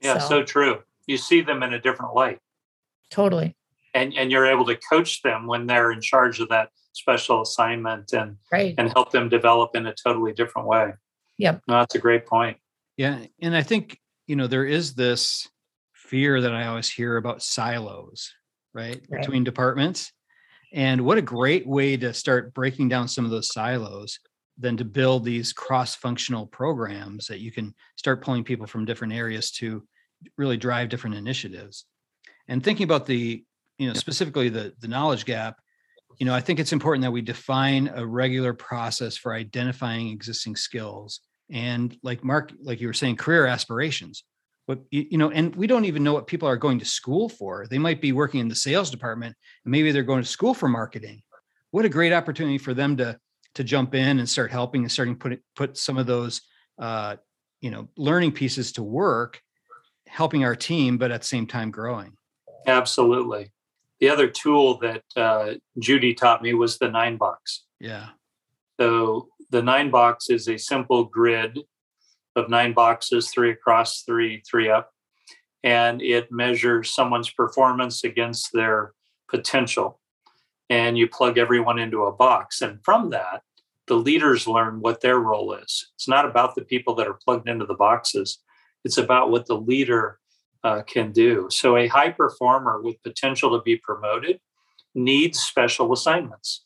Yeah, 0.00 0.16
so, 0.16 0.28
so 0.28 0.42
true. 0.42 0.78
You 1.06 1.18
see 1.18 1.42
them 1.42 1.62
in 1.62 1.74
a 1.74 1.78
different 1.78 2.14
light. 2.14 2.38
Totally. 3.10 3.54
And 3.92 4.14
and 4.16 4.32
you're 4.32 4.46
able 4.46 4.64
to 4.64 4.76
coach 4.90 5.20
them 5.20 5.46
when 5.46 5.66
they're 5.66 5.92
in 5.92 6.00
charge 6.00 6.40
of 6.40 6.48
that 6.48 6.70
special 6.92 7.42
assignment 7.42 8.14
and 8.14 8.38
right. 8.50 8.74
and 8.78 8.90
help 8.94 9.10
them 9.10 9.28
develop 9.28 9.76
in 9.76 9.84
a 9.84 9.92
totally 9.92 10.32
different 10.32 10.66
way. 10.66 10.94
Yep. 11.36 11.60
No, 11.68 11.74
that's 11.74 11.94
a 11.94 11.98
great 11.98 12.24
point. 12.24 12.56
Yeah. 12.96 13.26
And 13.42 13.54
I 13.54 13.62
think 13.62 13.98
you 14.26 14.36
know 14.36 14.46
there 14.46 14.64
is 14.64 14.94
this 14.94 15.48
fear 15.92 16.40
that 16.40 16.54
i 16.54 16.66
always 16.66 16.90
hear 16.90 17.16
about 17.16 17.42
silos 17.42 18.32
right, 18.74 19.00
right. 19.08 19.20
between 19.20 19.44
departments. 19.44 20.12
And 20.72 21.02
what 21.02 21.18
a 21.18 21.22
great 21.22 21.66
way 21.66 21.96
to 21.98 22.14
start 22.14 22.54
breaking 22.54 22.88
down 22.88 23.08
some 23.08 23.24
of 23.24 23.30
those 23.30 23.52
silos 23.52 24.18
than 24.58 24.76
to 24.78 24.84
build 24.84 25.24
these 25.24 25.52
cross-functional 25.52 26.46
programs 26.46 27.26
that 27.26 27.40
you 27.40 27.52
can 27.52 27.74
start 27.96 28.22
pulling 28.22 28.44
people 28.44 28.66
from 28.66 28.84
different 28.84 29.12
areas 29.12 29.50
to 29.50 29.82
really 30.36 30.56
drive 30.56 30.88
different 30.88 31.16
initiatives. 31.16 31.86
And 32.48 32.62
thinking 32.62 32.84
about 32.84 33.06
the 33.06 33.44
you 33.78 33.88
know 33.88 33.94
specifically 33.94 34.48
the 34.50 34.74
the 34.80 34.86
knowledge 34.86 35.24
gap 35.24 35.56
you 36.18 36.26
know 36.26 36.34
i 36.34 36.40
think 36.40 36.60
it's 36.60 36.74
important 36.74 37.02
that 37.02 37.10
we 37.10 37.22
define 37.22 37.90
a 37.94 38.06
regular 38.06 38.52
process 38.52 39.16
for 39.16 39.32
identifying 39.32 40.08
existing 40.08 40.54
skills 40.54 41.20
and 41.50 41.96
like 42.02 42.24
mark 42.24 42.52
like 42.62 42.80
you 42.80 42.86
were 42.86 42.92
saying 42.92 43.16
career 43.16 43.46
aspirations 43.46 44.24
what 44.66 44.80
you 44.90 45.18
know 45.18 45.30
and 45.30 45.54
we 45.56 45.66
don't 45.66 45.84
even 45.84 46.04
know 46.04 46.12
what 46.12 46.26
people 46.26 46.48
are 46.48 46.56
going 46.56 46.78
to 46.78 46.84
school 46.84 47.28
for 47.28 47.66
they 47.68 47.78
might 47.78 48.00
be 48.00 48.12
working 48.12 48.40
in 48.40 48.48
the 48.48 48.54
sales 48.54 48.90
department 48.90 49.34
and 49.64 49.72
maybe 49.72 49.90
they're 49.90 50.02
going 50.02 50.22
to 50.22 50.28
school 50.28 50.54
for 50.54 50.68
marketing 50.68 51.22
what 51.70 51.84
a 51.84 51.88
great 51.88 52.12
opportunity 52.12 52.58
for 52.58 52.74
them 52.74 52.96
to 52.96 53.18
to 53.54 53.64
jump 53.64 53.94
in 53.94 54.18
and 54.18 54.28
start 54.28 54.50
helping 54.50 54.82
and 54.82 54.92
starting 54.92 55.16
put 55.16 55.40
put 55.56 55.76
some 55.76 55.98
of 55.98 56.06
those 56.06 56.42
uh, 56.78 57.16
you 57.60 57.70
know 57.70 57.88
learning 57.96 58.32
pieces 58.32 58.72
to 58.72 58.82
work 58.82 59.40
helping 60.12 60.44
our 60.44 60.54
team, 60.54 60.98
but 60.98 61.10
at 61.10 61.22
the 61.22 61.26
same 61.26 61.46
time 61.46 61.70
growing. 61.70 62.12
Absolutely. 62.66 63.50
The 63.98 64.10
other 64.10 64.28
tool 64.28 64.78
that 64.78 65.02
uh, 65.16 65.54
Judy 65.78 66.12
taught 66.12 66.42
me 66.42 66.52
was 66.52 66.78
the 66.78 66.90
nine 66.90 67.16
box. 67.16 67.64
Yeah. 67.80 68.08
So 68.78 69.28
the 69.52 69.62
nine 69.62 69.90
box 69.90 70.30
is 70.30 70.48
a 70.48 70.58
simple 70.58 71.04
grid 71.04 71.58
of 72.34 72.48
nine 72.48 72.72
boxes, 72.72 73.30
three 73.30 73.50
across, 73.50 74.02
three, 74.02 74.42
three 74.50 74.70
up. 74.70 74.90
And 75.62 76.02
it 76.02 76.32
measures 76.32 76.92
someone's 76.92 77.30
performance 77.30 78.02
against 78.02 78.48
their 78.52 78.94
potential. 79.28 80.00
And 80.70 80.96
you 80.96 81.06
plug 81.06 81.36
everyone 81.36 81.78
into 81.78 82.04
a 82.04 82.12
box. 82.12 82.62
And 82.62 82.82
from 82.82 83.10
that, 83.10 83.42
the 83.86 83.94
leaders 83.94 84.48
learn 84.48 84.80
what 84.80 85.02
their 85.02 85.18
role 85.20 85.52
is. 85.52 85.90
It's 85.94 86.08
not 86.08 86.24
about 86.24 86.54
the 86.54 86.64
people 86.64 86.94
that 86.94 87.06
are 87.06 87.18
plugged 87.22 87.48
into 87.48 87.66
the 87.66 87.74
boxes, 87.74 88.38
it's 88.84 88.98
about 88.98 89.30
what 89.30 89.46
the 89.46 89.54
leader 89.54 90.18
uh, 90.64 90.82
can 90.82 91.12
do. 91.12 91.46
So, 91.50 91.76
a 91.76 91.88
high 91.88 92.10
performer 92.10 92.80
with 92.80 93.02
potential 93.02 93.56
to 93.56 93.62
be 93.62 93.76
promoted 93.76 94.40
needs 94.94 95.40
special 95.40 95.92
assignments, 95.92 96.64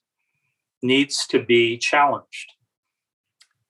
needs 0.82 1.26
to 1.28 1.42
be 1.42 1.78
challenged, 1.78 2.52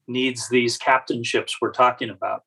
needs 0.08 0.48
these 0.48 0.78
captainships 0.78 1.52
we're 1.60 1.72
talking 1.72 2.10
about. 2.10 2.42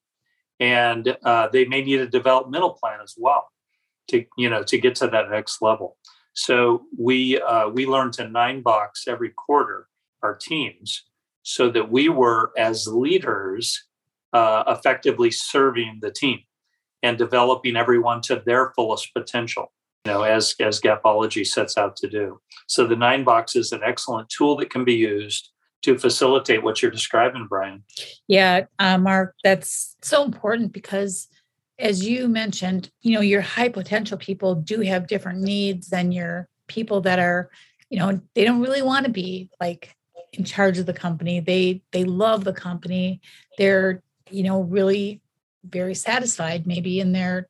And 0.59 1.17
uh, 1.23 1.47
they 1.51 1.65
may 1.65 1.81
need 1.81 2.01
a 2.01 2.07
developmental 2.07 2.71
plan 2.71 2.99
as 3.01 3.15
well 3.17 3.49
to, 4.09 4.25
you 4.37 4.49
know, 4.49 4.63
to 4.63 4.77
get 4.77 4.95
to 4.95 5.07
that 5.07 5.29
next 5.29 5.61
level. 5.61 5.97
So 6.33 6.83
we 6.97 7.39
uh, 7.41 7.69
we 7.69 7.85
learn 7.85 8.11
to 8.13 8.27
nine 8.27 8.61
box 8.61 9.07
every 9.07 9.29
quarter 9.29 9.87
our 10.21 10.35
teams 10.35 11.03
so 11.43 11.69
that 11.69 11.91
we 11.91 12.09
were 12.09 12.51
as 12.57 12.87
leaders 12.87 13.85
uh, 14.33 14.63
effectively 14.67 15.31
serving 15.31 15.99
the 16.01 16.11
team 16.11 16.39
and 17.01 17.17
developing 17.17 17.75
everyone 17.75 18.21
to 18.21 18.41
their 18.45 18.71
fullest 18.75 19.13
potential 19.13 19.71
you 20.05 20.11
know 20.11 20.23
as 20.23 20.55
as 20.59 20.79
gapology 20.79 21.45
sets 21.45 21.77
out 21.77 21.95
to 21.95 22.07
do 22.07 22.39
so 22.67 22.85
the 22.85 22.95
nine 22.95 23.23
box 23.23 23.55
is 23.55 23.71
an 23.71 23.81
excellent 23.83 24.29
tool 24.29 24.55
that 24.55 24.69
can 24.69 24.83
be 24.83 24.93
used 24.93 25.49
to 25.81 25.97
facilitate 25.97 26.63
what 26.63 26.81
you're 26.81 26.91
describing 26.91 27.47
brian. 27.47 27.83
Yeah 28.27 28.65
uh, 28.79 28.97
mark 28.97 29.35
that's 29.43 29.95
so 30.01 30.23
important 30.23 30.73
because 30.73 31.27
as 31.77 32.05
you 32.05 32.27
mentioned 32.27 32.91
you 33.01 33.13
know 33.13 33.21
your 33.21 33.41
high 33.41 33.69
potential 33.69 34.17
people 34.17 34.55
do 34.55 34.81
have 34.81 35.07
different 35.07 35.41
needs 35.41 35.89
than 35.89 36.11
your 36.11 36.47
people 36.67 37.01
that 37.01 37.19
are 37.19 37.49
you 37.89 37.99
know 37.99 38.21
they 38.35 38.43
don't 38.43 38.61
really 38.61 38.81
want 38.81 39.05
to 39.05 39.11
be 39.11 39.49
like 39.59 39.95
in 40.33 40.43
charge 40.43 40.77
of 40.77 40.85
the 40.85 40.93
company. 40.93 41.39
They 41.39 41.81
they 41.91 42.03
love 42.03 42.43
the 42.43 42.53
company. 42.53 43.21
They're 43.57 44.01
you 44.29 44.43
know 44.43 44.61
really 44.61 45.21
very 45.63 45.95
satisfied 45.95 46.65
maybe 46.65 46.99
in 46.99 47.11
their 47.11 47.47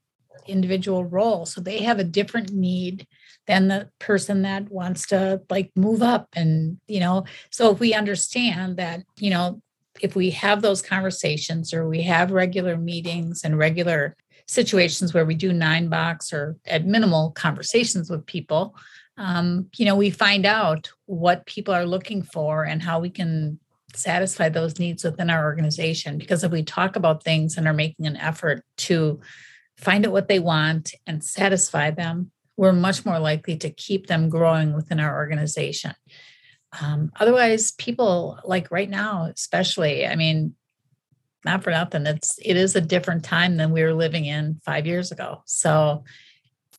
individual 0.47 1.05
role. 1.05 1.45
So 1.45 1.61
they 1.61 1.83
have 1.83 1.99
a 1.99 2.03
different 2.03 2.51
need 2.51 3.07
than 3.49 3.67
the 3.67 3.89
person 3.97 4.43
that 4.43 4.69
wants 4.69 5.07
to 5.07 5.41
like 5.49 5.71
move 5.75 6.03
up 6.03 6.27
and 6.35 6.77
you 6.87 6.99
know 6.99 7.25
so 7.49 7.71
if 7.71 7.79
we 7.79 7.95
understand 7.95 8.77
that 8.77 9.01
you 9.17 9.31
know 9.31 9.59
if 10.01 10.15
we 10.15 10.29
have 10.29 10.61
those 10.61 10.83
conversations 10.83 11.73
or 11.73 11.89
we 11.89 12.03
have 12.03 12.29
regular 12.29 12.77
meetings 12.77 13.43
and 13.43 13.57
regular 13.57 14.15
situations 14.45 15.15
where 15.15 15.25
we 15.25 15.33
do 15.33 15.51
nine 15.51 15.89
box 15.89 16.31
or 16.31 16.57
at 16.67 16.85
minimal 16.85 17.31
conversations 17.31 18.07
with 18.07 18.23
people 18.27 18.75
um, 19.17 19.67
you 19.77 19.85
know 19.85 19.95
we 19.95 20.11
find 20.11 20.45
out 20.45 20.91
what 21.07 21.47
people 21.47 21.73
are 21.73 21.87
looking 21.87 22.21
for 22.21 22.65
and 22.65 22.83
how 22.83 22.99
we 22.99 23.09
can 23.09 23.59
satisfy 23.95 24.49
those 24.49 24.79
needs 24.79 25.03
within 25.03 25.29
our 25.29 25.43
organization. 25.43 26.17
Because 26.17 26.43
if 26.43 26.51
we 26.51 26.63
talk 26.63 26.95
about 26.95 27.23
things 27.23 27.57
and 27.57 27.67
are 27.67 27.73
making 27.73 28.05
an 28.05 28.17
effort 28.17 28.63
to 28.77 29.19
find 29.79 30.05
out 30.05 30.11
what 30.11 30.27
they 30.27 30.39
want 30.39 30.93
and 31.07 31.23
satisfy 31.23 31.91
them 31.91 32.31
we're 32.57 32.73
much 32.73 33.05
more 33.05 33.19
likely 33.19 33.55
to 33.55 33.69
keep 33.69 34.07
them 34.07 34.29
growing 34.29 34.73
within 34.73 34.99
our 34.99 35.15
organization 35.15 35.93
um, 36.81 37.11
otherwise 37.19 37.71
people 37.73 38.39
like 38.43 38.69
right 38.71 38.89
now 38.89 39.29
especially 39.35 40.05
i 40.05 40.15
mean 40.15 40.53
not 41.45 41.63
for 41.63 41.71
nothing 41.71 42.05
it's 42.05 42.37
it 42.43 42.57
is 42.57 42.75
a 42.75 42.81
different 42.81 43.23
time 43.23 43.57
than 43.57 43.71
we 43.71 43.83
were 43.83 43.93
living 43.93 44.25
in 44.25 44.59
five 44.65 44.85
years 44.85 45.11
ago 45.11 45.41
so 45.45 46.03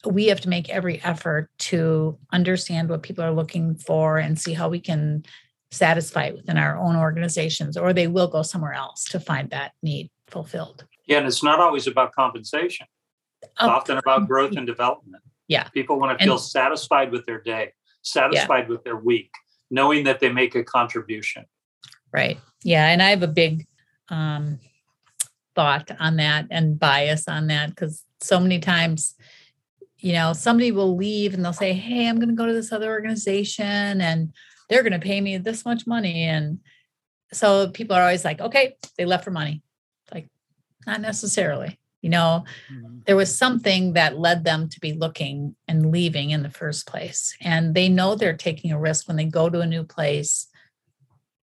we 0.07 0.27
have 0.27 0.41
to 0.41 0.49
make 0.49 0.71
every 0.71 1.03
effort 1.03 1.51
to 1.59 2.19
understand 2.33 2.89
what 2.89 3.03
people 3.03 3.23
are 3.25 3.33
looking 3.33 3.75
for 3.75 4.19
and 4.19 4.39
see 4.39 4.55
how 4.55 4.69
we 4.69 4.81
can 4.81 5.23
satisfy 5.71 6.25
it 6.25 6.35
within 6.35 6.57
our 6.57 6.77
own 6.79 6.97
organizations, 6.97 7.77
or 7.77 7.93
they 7.93 8.07
will 8.07 8.29
go 8.29 8.43
somewhere 8.43 8.73
else 8.73 9.05
to 9.05 9.21
find 9.21 9.51
that 9.51 9.73
need 9.83 10.11
fulfilled. 10.27 10.85
Yeah, 11.11 11.19
and 11.19 11.27
it's 11.27 11.43
not 11.43 11.61
always 11.61 11.87
about 11.87 12.13
compensation. 12.13 12.87
It's 13.43 13.53
oh, 13.61 13.69
often 13.69 13.99
about 13.99 14.27
growth 14.29 14.57
and 14.57 14.67
development. 14.67 15.23
Yeah. 15.49 15.65
People 15.65 15.99
want 15.99 16.19
to 16.19 16.25
feel 16.25 16.35
and, 16.35 16.43
satisfied 16.43 17.11
with 17.11 17.27
their 17.27 17.41
day, 17.43 17.73
satisfied 18.03 18.65
yeah. 18.65 18.69
with 18.69 18.85
their 18.85 18.97
week, 18.97 19.31
knowing 19.71 20.05
that 20.05 20.21
they 20.21 20.31
make 20.31 20.55
a 20.55 20.63
contribution. 20.63 21.45
Right. 22.13 22.39
Yeah. 22.63 22.87
And 22.87 23.03
I 23.03 23.11
have 23.11 23.23
a 23.23 23.29
big 23.29 23.67
um, 24.09 24.61
thought 25.57 25.91
on 25.99 26.17
that 26.17 26.47
and 26.51 26.79
bias 26.79 27.27
on 27.27 27.49
that 27.49 27.71
because 27.71 28.05
so 28.21 28.39
many 28.39 28.61
times 28.61 29.15
you 30.03 30.15
know, 30.15 30.33
somebody 30.33 30.73
will 30.73 30.97
leave 30.97 31.35
and 31.35 31.45
they'll 31.45 31.53
say, 31.53 31.73
Hey, 31.73 32.09
I'm 32.09 32.17
going 32.17 32.29
to 32.29 32.35
go 32.35 32.47
to 32.47 32.55
this 32.55 32.73
other 32.73 32.91
organization 32.91 34.01
and 34.01 34.33
they're 34.69 34.83
going 34.83 34.99
to 34.99 34.99
pay 34.99 35.21
me 35.21 35.37
this 35.37 35.65
much 35.65 35.87
money. 35.87 36.25
And 36.25 36.61
so 37.33 37.69
people 37.69 37.97
are 37.97 38.03
always 38.03 38.25
like, 38.25 38.41
okay, 38.41 38.77
they 38.97 39.05
left 39.05 39.25
for 39.25 39.31
money. 39.31 39.63
Not 40.87 41.01
necessarily. 41.01 41.79
You 42.03 42.11
know, 42.11 42.45
mm-hmm. 42.73 43.01
there 43.07 43.17
was 43.17 43.37
something 43.37 43.93
that 43.93 44.19
led 44.19 44.45
them 44.45 44.69
to 44.71 44.81
be 44.81 44.95
looking 44.95 45.55
and 45.69 45.93
leaving 45.93 46.31
in 46.31 46.43
the 46.43 46.51
first 46.51 46.87
place. 46.87 47.37
And 47.43 47.75
they 47.75 47.89
know 47.89 48.15
they're 48.15 48.37
taking 48.37 48.73
a 48.73 48.81
risk 48.81 49.07
when 49.07 49.19
they 49.19 49.27
go 49.27 49.51
to 49.51 49.61
a 49.61 49.67
new 49.67 49.85
place. 49.85 50.47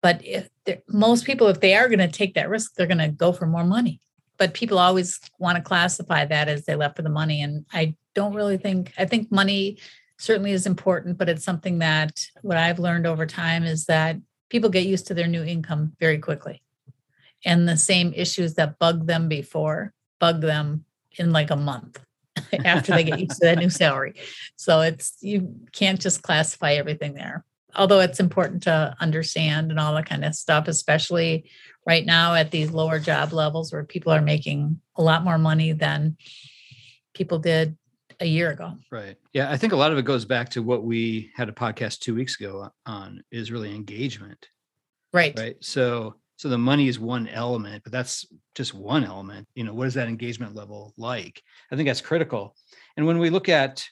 But 0.02 0.22
if 0.22 0.50
most 0.86 1.24
people, 1.24 1.46
if 1.46 1.60
they 1.60 1.74
are 1.74 1.88
going 1.88 1.98
to 1.98 2.08
take 2.08 2.34
that 2.34 2.50
risk, 2.50 2.74
they're 2.74 2.86
going 2.86 2.98
to 2.98 3.08
go 3.08 3.32
for 3.32 3.46
more 3.46 3.64
money. 3.64 4.00
But 4.36 4.52
people 4.52 4.78
always 4.78 5.18
want 5.38 5.56
to 5.56 5.62
classify 5.62 6.26
that 6.26 6.48
as 6.48 6.66
they 6.66 6.74
left 6.74 6.96
for 6.96 7.02
the 7.02 7.08
money. 7.08 7.40
And 7.40 7.64
I 7.72 7.94
don't 8.14 8.34
really 8.34 8.58
think, 8.58 8.92
I 8.98 9.06
think 9.06 9.32
money 9.32 9.78
certainly 10.18 10.52
is 10.52 10.66
important, 10.66 11.16
but 11.16 11.30
it's 11.30 11.44
something 11.44 11.78
that 11.78 12.20
what 12.42 12.58
I've 12.58 12.78
learned 12.78 13.06
over 13.06 13.24
time 13.24 13.64
is 13.64 13.86
that 13.86 14.16
people 14.50 14.68
get 14.68 14.86
used 14.86 15.06
to 15.06 15.14
their 15.14 15.26
new 15.26 15.42
income 15.42 15.92
very 15.98 16.18
quickly. 16.18 16.62
And 17.44 17.68
the 17.68 17.76
same 17.76 18.12
issues 18.14 18.54
that 18.54 18.78
bug 18.78 19.06
them 19.06 19.28
before 19.28 19.92
bug 20.18 20.40
them 20.40 20.84
in 21.18 21.32
like 21.32 21.50
a 21.50 21.56
month 21.56 22.00
after 22.64 22.92
they 22.92 23.04
get 23.04 23.20
used 23.20 23.40
to 23.40 23.46
that 23.46 23.58
new 23.58 23.70
salary. 23.70 24.14
So 24.56 24.80
it's, 24.80 25.16
you 25.20 25.54
can't 25.72 26.00
just 26.00 26.22
classify 26.22 26.72
everything 26.72 27.14
there. 27.14 27.44
Although 27.76 28.00
it's 28.00 28.20
important 28.20 28.62
to 28.62 28.94
understand 29.00 29.70
and 29.70 29.80
all 29.80 29.94
that 29.94 30.08
kind 30.08 30.24
of 30.24 30.34
stuff, 30.34 30.68
especially 30.68 31.50
right 31.86 32.06
now 32.06 32.34
at 32.34 32.50
these 32.50 32.70
lower 32.70 32.98
job 32.98 33.32
levels 33.32 33.72
where 33.72 33.84
people 33.84 34.12
are 34.12 34.22
making 34.22 34.80
a 34.96 35.02
lot 35.02 35.24
more 35.24 35.38
money 35.38 35.72
than 35.72 36.16
people 37.12 37.38
did 37.38 37.76
a 38.20 38.26
year 38.26 38.50
ago. 38.50 38.74
Right. 38.90 39.16
Yeah. 39.32 39.50
I 39.50 39.56
think 39.56 39.72
a 39.72 39.76
lot 39.76 39.92
of 39.92 39.98
it 39.98 40.04
goes 40.04 40.24
back 40.24 40.48
to 40.50 40.62
what 40.62 40.84
we 40.84 41.30
had 41.34 41.48
a 41.48 41.52
podcast 41.52 41.98
two 41.98 42.14
weeks 42.14 42.40
ago 42.40 42.70
on 42.86 43.22
is 43.30 43.50
really 43.50 43.74
engagement. 43.74 44.48
Right. 45.12 45.38
Right. 45.38 45.56
So, 45.60 46.16
so 46.36 46.48
the 46.48 46.58
money 46.58 46.88
is 46.88 46.98
one 46.98 47.28
element, 47.28 47.84
but 47.84 47.92
that's 47.92 48.26
just 48.54 48.74
one 48.74 49.04
element. 49.04 49.46
You 49.54 49.64
know, 49.64 49.74
what 49.74 49.86
is 49.86 49.94
that 49.94 50.08
engagement 50.08 50.54
level 50.54 50.92
like? 50.96 51.42
I 51.70 51.76
think 51.76 51.88
that's 51.88 52.00
critical. 52.00 52.56
And 52.96 53.06
when 53.06 53.18
we 53.18 53.30
look 53.30 53.48
at, 53.48 53.86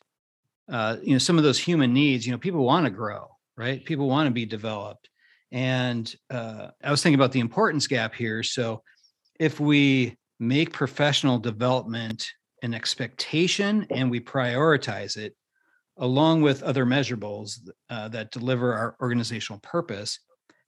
uh, 0.71 0.97
you 1.03 1.13
know, 1.13 1.19
some 1.19 1.39
of 1.39 1.45
those 1.45 1.59
human 1.59 1.93
needs, 1.93 2.27
you 2.27 2.33
know, 2.33 2.39
people 2.39 2.65
want 2.65 2.85
to 2.85 2.91
grow, 2.91 3.29
right? 3.57 3.85
People 3.85 4.09
want 4.09 4.27
to 4.27 4.33
be 4.33 4.47
developed. 4.47 5.09
And 5.53 6.13
uh, 6.31 6.69
I 6.83 6.91
was 6.91 7.03
thinking 7.03 7.19
about 7.19 7.33
the 7.33 7.41
importance 7.41 7.87
gap 7.87 8.15
here. 8.15 8.43
So 8.43 8.83
if 9.39 9.61
we 9.61 10.17
make 10.41 10.73
professional 10.73 11.39
development 11.39 12.27
an 12.63 12.75
expectation 12.75 13.87
and 13.91 14.11
we 14.11 14.21
prioritize 14.21 15.17
it 15.17 15.37
along 15.99 16.43
with 16.43 16.63
other 16.63 16.87
measurables 16.87 17.59
uh, 17.91 18.09
that 18.09 18.31
deliver 18.31 18.75
our 18.75 18.97
organizational 19.01 19.61
purpose 19.61 20.19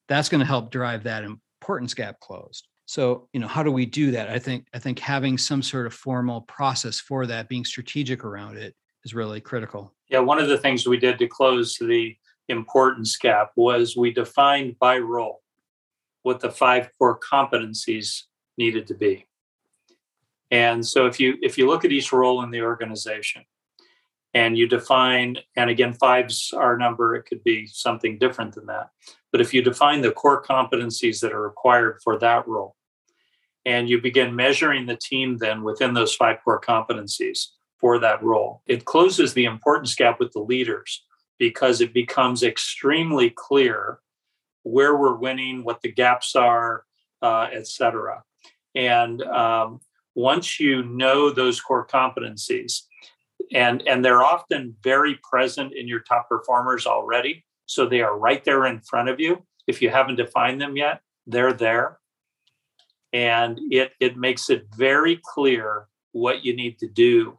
that's 0.09 0.29
going 0.29 0.41
to 0.41 0.47
help 0.47 0.71
drive 0.71 1.05
that 1.05 1.25
importance 1.65 1.95
gap 1.95 2.21
closed. 2.21 2.69
So 2.85 3.29
you 3.33 3.41
know 3.41 3.49
how 3.49 3.63
do 3.63 3.71
we 3.71 3.87
do 3.87 4.11
that? 4.11 4.29
I 4.29 4.39
think 4.39 4.67
i 4.75 4.79
think 4.79 4.99
having 4.99 5.39
some 5.39 5.63
sort 5.63 5.87
of 5.87 5.95
formal 5.95 6.43
process 6.43 7.01
for 7.01 7.27
that 7.27 7.49
being 7.49 7.65
strategic 7.65 8.23
around 8.23 8.59
it 8.59 8.75
is 9.05 9.15
really 9.15 9.41
critical. 9.41 9.95
Yeah 10.11 10.19
one 10.19 10.39
of 10.39 10.49
the 10.49 10.59
things 10.59 10.87
we 10.87 10.99
did 10.99 11.19
to 11.19 11.27
close 11.27 11.79
the 11.81 12.15
importance 12.49 13.17
gap 13.17 13.53
was 13.57 13.97
we 13.97 14.13
defined 14.13 14.79
by 14.79 14.99
role 14.99 15.41
what 16.23 16.41
the 16.41 16.51
five 16.51 16.91
core 16.99 17.19
competencies 17.19 18.25
needed 18.59 18.87
to 18.89 18.95
be. 18.95 19.27
And 20.51 20.87
so 20.87 21.07
if 21.07 21.19
you 21.19 21.39
if 21.41 21.57
you 21.57 21.67
look 21.67 21.87
at 21.87 21.93
each 21.93 22.13
role 22.13 22.43
in 22.43 22.51
the 22.51 22.61
organization 22.61 23.45
and 24.35 24.59
you 24.59 24.69
define 24.69 25.39
and 25.57 25.71
again 25.71 25.95
five's 25.95 26.53
our 26.55 26.77
number 26.77 27.15
it 27.15 27.23
could 27.23 27.43
be 27.43 27.67
something 27.67 28.19
different 28.19 28.55
than 28.55 28.67
that 28.67 28.91
but 29.35 29.41
if 29.41 29.53
you 29.53 29.63
define 29.63 30.01
the 30.01 30.13
core 30.13 30.45
competencies 30.45 31.19
that 31.19 31.33
are 31.33 31.43
required 31.43 31.99
for 32.05 32.17
that 32.21 32.47
role 32.47 32.77
And 33.67 33.89
you 33.89 34.01
begin 34.01 34.37
measuring 34.37 34.87
the 34.87 34.97
team 34.97 35.39
then 35.39 35.63
within 35.63 35.95
those 35.95 36.15
five 36.15 36.39
core 36.45 36.61
competencies 36.61 37.47
for 37.79 37.99
that 37.99 38.23
role. 38.23 38.63
It 38.67 38.85
closes 38.85 39.35
the 39.35 39.47
importance 39.47 39.95
gap 39.95 40.21
with 40.21 40.33
the 40.33 40.41
leaders 40.41 41.05
because 41.39 41.81
it 41.81 41.93
becomes 41.93 42.43
extremely 42.43 43.31
clear 43.31 44.01
where 44.63 44.97
we're 44.97 45.17
winning, 45.17 45.65
what 45.65 45.81
the 45.83 45.93
gaps 45.93 46.37
are, 46.37 46.85
uh, 47.23 47.49
et 47.53 47.67
cetera. 47.67 48.23
And 48.75 49.23
um, 49.23 49.81
once 50.15 50.61
you 50.61 50.83
know 50.85 51.31
those 51.31 51.61
core 51.61 51.87
competencies, 51.87 52.83
and 53.53 53.83
and 53.87 54.05
they're 54.05 54.23
often 54.23 54.77
very 54.83 55.19
present 55.29 55.75
in 55.75 55.89
your 55.89 56.01
top 56.01 56.29
performers 56.29 56.87
already, 56.87 57.45
so 57.67 57.87
they 57.87 58.01
are 58.01 58.19
right 58.19 58.45
there 58.45 58.67
in 58.67 58.81
front 58.81 59.09
of 59.09 59.21
you. 59.21 59.45
If 59.67 59.81
you 59.81 59.91
haven't 59.91 60.17
defined 60.17 60.61
them 60.61 60.77
yet, 60.77 61.01
they're 61.27 61.53
there, 61.53 61.99
and 63.13 63.59
it 63.71 63.93
it 64.01 64.17
makes 64.17 64.51
it 64.51 64.67
very 64.77 65.21
clear 65.23 65.87
what 66.13 66.45
you 66.45 66.55
need 66.55 66.79
to 66.79 66.89
do 66.89 67.39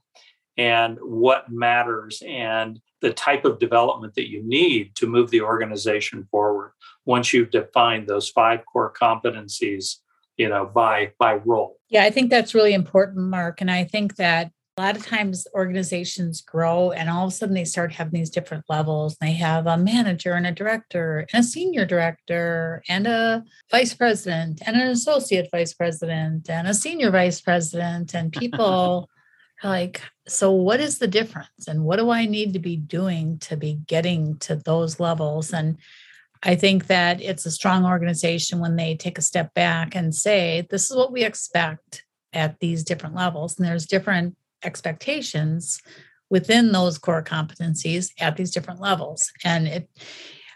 and 0.57 0.97
what 1.01 1.51
matters 1.51 2.21
and 2.27 2.79
the 3.01 3.13
type 3.13 3.45
of 3.45 3.59
development 3.59 4.15
that 4.15 4.29
you 4.29 4.41
need 4.43 4.95
to 4.95 5.05
move 5.05 5.29
the 5.29 5.41
organization 5.41 6.27
forward 6.31 6.71
once 7.05 7.33
you've 7.33 7.51
defined 7.51 8.07
those 8.07 8.29
five 8.29 8.61
core 8.65 8.91
competencies 8.99 9.97
you 10.37 10.49
know 10.49 10.65
by 10.65 11.11
by 11.19 11.35
role. 11.35 11.77
Yeah 11.89 12.03
i 12.03 12.09
think 12.09 12.29
that's 12.29 12.55
really 12.55 12.73
important 12.73 13.17
mark. 13.27 13.61
And 13.61 13.71
i 13.71 13.83
think 13.83 14.15
that 14.15 14.51
a 14.77 14.81
lot 14.81 14.97
of 14.97 15.05
times 15.05 15.47
organizations 15.53 16.41
grow 16.41 16.91
and 16.91 17.09
all 17.09 17.27
of 17.27 17.31
a 17.31 17.35
sudden 17.35 17.55
they 17.55 17.63
start 17.63 17.93
having 17.93 18.13
these 18.13 18.29
different 18.29 18.65
levels 18.67 19.15
they 19.21 19.31
have 19.31 19.67
a 19.67 19.77
manager 19.77 20.33
and 20.33 20.45
a 20.45 20.51
director 20.51 21.25
and 21.31 21.43
a 21.43 21.47
senior 21.47 21.85
director 21.85 22.83
and 22.89 23.07
a 23.07 23.43
vice 23.71 23.93
president 23.93 24.61
and 24.65 24.75
an 24.75 24.87
associate 24.89 25.47
vice 25.51 25.73
president 25.73 26.49
and 26.49 26.67
a 26.67 26.73
senior 26.73 27.09
vice 27.09 27.39
president 27.39 28.13
and 28.13 28.33
people 28.33 29.09
are 29.63 29.69
like 29.69 30.01
so 30.27 30.51
what 30.51 30.81
is 30.81 30.99
the 30.99 31.07
difference 31.07 31.67
and 31.67 31.83
what 31.83 31.97
do 31.97 32.09
i 32.09 32.25
need 32.25 32.51
to 32.51 32.59
be 32.59 32.75
doing 32.75 33.39
to 33.39 33.55
be 33.55 33.79
getting 33.87 34.37
to 34.39 34.55
those 34.57 34.99
levels 34.99 35.53
and 35.53 35.77
I 36.43 36.53
think 36.53 36.87
that 36.87 37.21
it's 37.21 37.47
a 37.47 37.51
strong 37.51 37.85
organization 37.85 38.59
when 38.59 38.75
they 38.75 38.95
take 38.95 39.17
a 39.17 39.23
step 39.23 39.51
back 39.55 39.95
and 39.95 40.13
say, 40.13 40.67
this 40.69 40.91
is 40.91 40.95
what 40.95 41.11
we 41.11 41.23
expect 41.23 42.03
at 42.33 42.59
these 42.59 42.83
different 42.83 43.15
levels. 43.15 43.57
And 43.57 43.65
there's 43.65 43.87
different 43.87 44.35
expectations 44.65 45.81
within 46.29 46.71
those 46.71 46.97
core 46.97 47.23
competencies 47.23 48.11
at 48.19 48.35
these 48.35 48.51
different 48.51 48.81
levels. 48.81 49.31
And 49.43 49.67
it, 49.67 49.89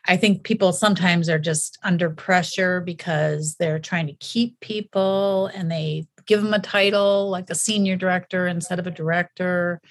I 0.06 0.18
think 0.18 0.44
people 0.44 0.74
sometimes 0.74 1.30
are 1.30 1.39
just 1.39 1.78
under 1.84 2.10
pressure 2.10 2.82
because 2.82 3.56
they're 3.56 3.80
trying 3.80 4.08
to 4.08 4.13
keep 4.13 4.60
people 4.60 5.48
and 5.54 5.72
they 5.72 6.08
give 6.25 6.42
them 6.42 6.54
a 6.54 6.60
title 6.60 7.30
like 7.30 7.50
a 7.50 7.56
senior 7.56 7.96
director 7.96 8.48
instead 8.48 8.80
of 8.80 8.88
a 8.88 8.92
director. 8.92 9.82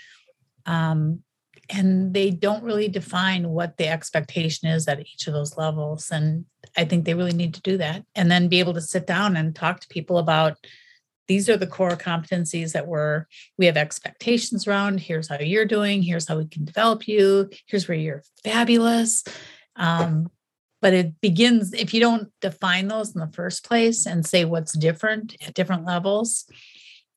Um, 0.67 1.23
and 1.71 2.15
they 2.15 2.31
don't 2.31 2.65
really 2.65 2.89
define 2.89 3.51
what 3.51 3.77
the 3.77 3.89
expectation 3.89 4.69
is 4.69 4.89
at 4.89 5.01
each 5.01 5.27
of 5.27 5.35
those 5.35 5.57
levels 5.57 6.11
and 6.11 6.45
i 6.77 6.85
think 6.85 7.05
they 7.05 7.15
really 7.15 7.33
need 7.33 7.55
to 7.55 7.61
do 7.61 7.77
that 7.77 8.05
and 8.15 8.31
then 8.31 8.49
be 8.49 8.59
able 8.59 8.75
to 8.75 8.81
sit 8.81 9.07
down 9.07 9.37
and 9.37 9.55
talk 9.55 9.81
to 9.81 9.89
people 9.89 10.19
about 10.19 10.57
these 11.28 11.49
are 11.49 11.56
the 11.56 11.66
core 11.66 11.97
competencies 11.97 12.73
that 12.73 12.87
we're 12.87 13.26
we 13.56 13.66
have 13.66 13.76
expectations 13.76 14.66
around 14.66 14.99
here's 14.99 15.28
how 15.28 15.38
you're 15.38 15.64
doing 15.64 16.02
here's 16.02 16.26
how 16.26 16.37
we 16.37 16.47
can 16.47 16.64
develop 16.64 17.06
you 17.06 17.49
here's 17.66 17.87
where 17.87 17.99
you're 17.99 18.23
fabulous 18.42 19.25
um, 19.76 20.28
but 20.80 20.92
it 20.92 21.20
begins 21.20 21.73
if 21.73 21.94
you 21.94 22.00
don't 22.00 22.28
define 22.40 22.88
those 22.88 23.14
in 23.14 23.20
the 23.20 23.32
first 23.32 23.64
place 23.64 24.06
and 24.06 24.26
say 24.26 24.44
what's 24.44 24.76
different 24.76 25.37
at 25.47 25.54
different 25.54 25.85
levels 25.85 26.47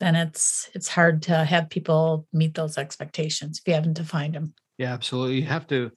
then 0.01 0.15
it's 0.15 0.69
it's 0.73 0.89
hard 0.89 1.21
to 1.21 1.45
have 1.45 1.69
people 1.69 2.27
meet 2.33 2.55
those 2.55 2.77
expectations 2.77 3.59
if 3.59 3.67
you 3.67 3.75
haven't 3.75 3.93
defined 3.93 4.33
them. 4.33 4.53
Yeah, 4.77 4.93
absolutely. 4.93 5.35
You 5.35 5.45
have 5.45 5.67
to 5.67 5.91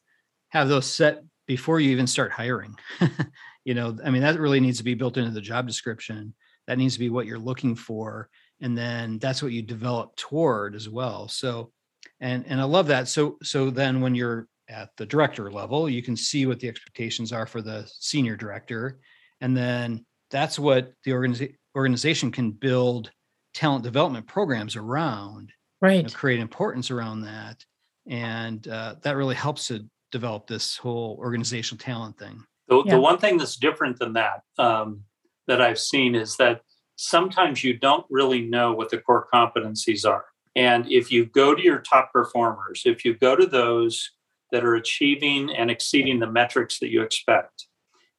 have 0.51 0.69
those 0.69 0.87
set 0.87 1.23
before 1.47 1.81
you 1.81 1.91
even 1.91 2.07
start 2.07 2.31
hiring. 2.31 2.77
you 3.65 3.73
know, 3.73 3.97
I 4.05 4.11
mean, 4.11 4.23
that 4.23 4.39
really 4.39 4.61
needs 4.61 4.79
to 4.79 4.85
be 4.85 4.95
built 4.95 5.17
into 5.17 5.31
the 5.31 5.41
job 5.41 5.67
description. 5.67 6.35
That 6.67 6.79
needs 6.79 6.95
to 6.95 7.01
be 7.01 7.11
what 7.11 7.27
you're 7.27 7.39
looking 7.39 7.75
for. 7.75 8.29
And 8.61 8.77
then 8.77 9.19
that's 9.19 9.43
what 9.43 9.53
you 9.53 9.63
develop 9.63 10.17
toward 10.17 10.75
as 10.75 10.89
well. 10.89 11.29
So, 11.29 11.73
and 12.21 12.45
and 12.47 12.61
I 12.61 12.65
love 12.65 12.87
that. 12.89 13.09
So 13.09 13.37
so 13.43 13.71
then 13.71 14.01
when 14.01 14.15
you're 14.15 14.49
at 14.69 14.91
the 14.97 15.07
director 15.07 15.51
level, 15.51 15.91
you 15.91 16.03
can 16.03 16.17
see 16.17 16.47
what 16.47 16.61
the 16.61 16.69
expectations 16.69 17.33
are 17.33 17.47
for 17.47 17.61
the 17.61 17.89
senior 17.99 18.37
director. 18.37 19.01
And 19.41 19.57
then 19.57 20.07
that's 20.31 20.59
what 20.59 20.93
the 21.05 21.11
organiza- 21.11 21.55
organization 21.77 22.31
can 22.31 22.51
build 22.51 23.11
talent 23.55 23.85
development 23.85 24.27
programs 24.27 24.77
around 24.77 25.53
right 25.81 25.97
you 25.99 26.03
know, 26.03 26.09
create 26.09 26.41
importance 26.41 26.91
around 26.91 27.23
that 27.23 27.65
and 28.09 28.69
uh, 28.69 28.97
that 29.03 29.17
really 29.17 29.35
helps 29.35 29.69
to 29.69 29.87
develop 30.13 30.47
this 30.47 30.77
whole 30.77 31.17
organizational 31.19 31.79
talent 31.79 32.19
thing 32.19 32.43
the, 32.69 32.83
yeah. 32.85 32.95
the 32.95 33.01
one 33.01 33.19
thing 33.19 33.39
that's 33.39 33.57
different 33.57 33.99
than 33.99 34.13
that 34.13 34.43
um, 34.59 35.03
that 35.47 35.61
i've 35.61 35.79
seen 35.79 36.15
is 36.15 36.37
that 36.37 36.63
sometimes 36.97 37.65
you 37.65 37.77
don't 37.77 38.07
really 38.11 38.43
know 38.43 38.73
what 38.73 38.91
the 38.91 38.99
core 38.99 39.27
competencies 39.33 40.09
are 40.09 40.27
and 40.57 40.91
if 40.91 41.11
you 41.11 41.27
go 41.27 41.55
to 41.55 41.63
your 41.63 41.81
top 41.81 42.13
performers 42.13 42.83
if 42.85 43.05
you 43.05 43.15
go 43.15 43.35
to 43.35 43.47
those 43.47 44.11
that 44.53 44.65
are 44.65 44.77
achieving 44.77 45.51
and 45.51 45.71
exceeding 45.71 46.21
the 46.21 46.31
metrics 46.31 46.79
that 46.79 46.91
you 46.91 47.03
expect 47.03 47.67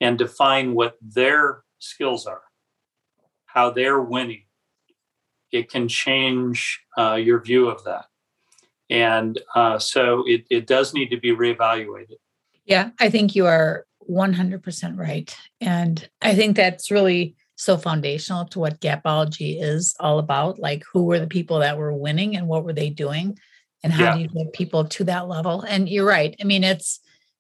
and 0.01 0.17
define 0.17 0.73
what 0.73 0.95
their 1.01 1.63
skills 1.79 2.25
are 2.25 2.41
how 3.45 3.69
they're 3.69 4.01
winning 4.01 4.45
it 5.55 5.69
can 5.69 5.88
change 5.88 6.81
uh, 6.97 7.15
your 7.15 7.39
view 7.39 7.69
of 7.69 7.83
that. 7.85 8.05
And 8.89 9.39
uh, 9.55 9.79
so 9.79 10.23
it, 10.27 10.45
it 10.51 10.67
does 10.67 10.93
need 10.93 11.09
to 11.09 11.19
be 11.19 11.31
reevaluated. 11.31 12.17
Yeah, 12.65 12.91
I 12.99 13.09
think 13.09 13.35
you 13.35 13.45
are 13.45 13.85
100% 14.10 14.98
right. 14.98 15.36
And 15.62 16.08
I 16.22 16.36
think 16.36 16.56
that's 16.56 16.91
really 16.91 17.36
so 17.56 17.78
foundational 17.78 18.46
to 18.46 18.60
what 18.60 18.82
gapology 18.82 19.62
is 19.62 19.96
all 20.00 20.20
about. 20.20 20.60
Like, 20.60 20.84
who 20.91 21.04
were 21.06 21.20
the 21.20 21.28
people 21.28 21.60
that 21.60 21.78
were 21.78 21.94
winning 21.94 22.36
and 22.36 22.48
what 22.48 22.63
were 22.65 22.74
they 22.74 22.89
doing? 22.89 23.38
And 23.84 23.94
how 23.94 24.06
yeah. 24.06 24.13
do 24.15 24.22
you 24.22 24.28
get 24.28 24.54
people 24.54 24.86
to 24.86 25.04
that 25.06 25.28
level? 25.28 25.62
And 25.62 25.88
you're 25.88 26.06
right. 26.06 26.36
I 26.41 26.44
mean, 26.44 26.63
it's, 26.63 27.00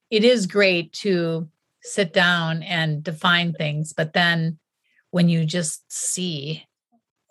it 0.09 0.23
is 0.23 0.47
great 0.47 0.93
to 0.93 1.49
sit 1.81 2.13
down 2.13 2.63
and 2.63 3.03
define 3.03 3.53
things, 3.53 3.93
but 3.93 4.13
then 4.13 4.59
when 5.11 5.29
you 5.29 5.45
just 5.45 5.91
see 5.91 6.65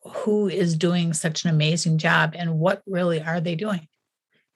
who 0.05 0.49
is 0.49 0.77
doing 0.77 1.12
such 1.12 1.44
an 1.44 1.51
amazing 1.51 1.99
job 1.99 2.35
and 2.37 2.59
what 2.59 2.83
really 2.87 3.20
are 3.23 3.40
they 3.40 3.55
doing 3.55 3.88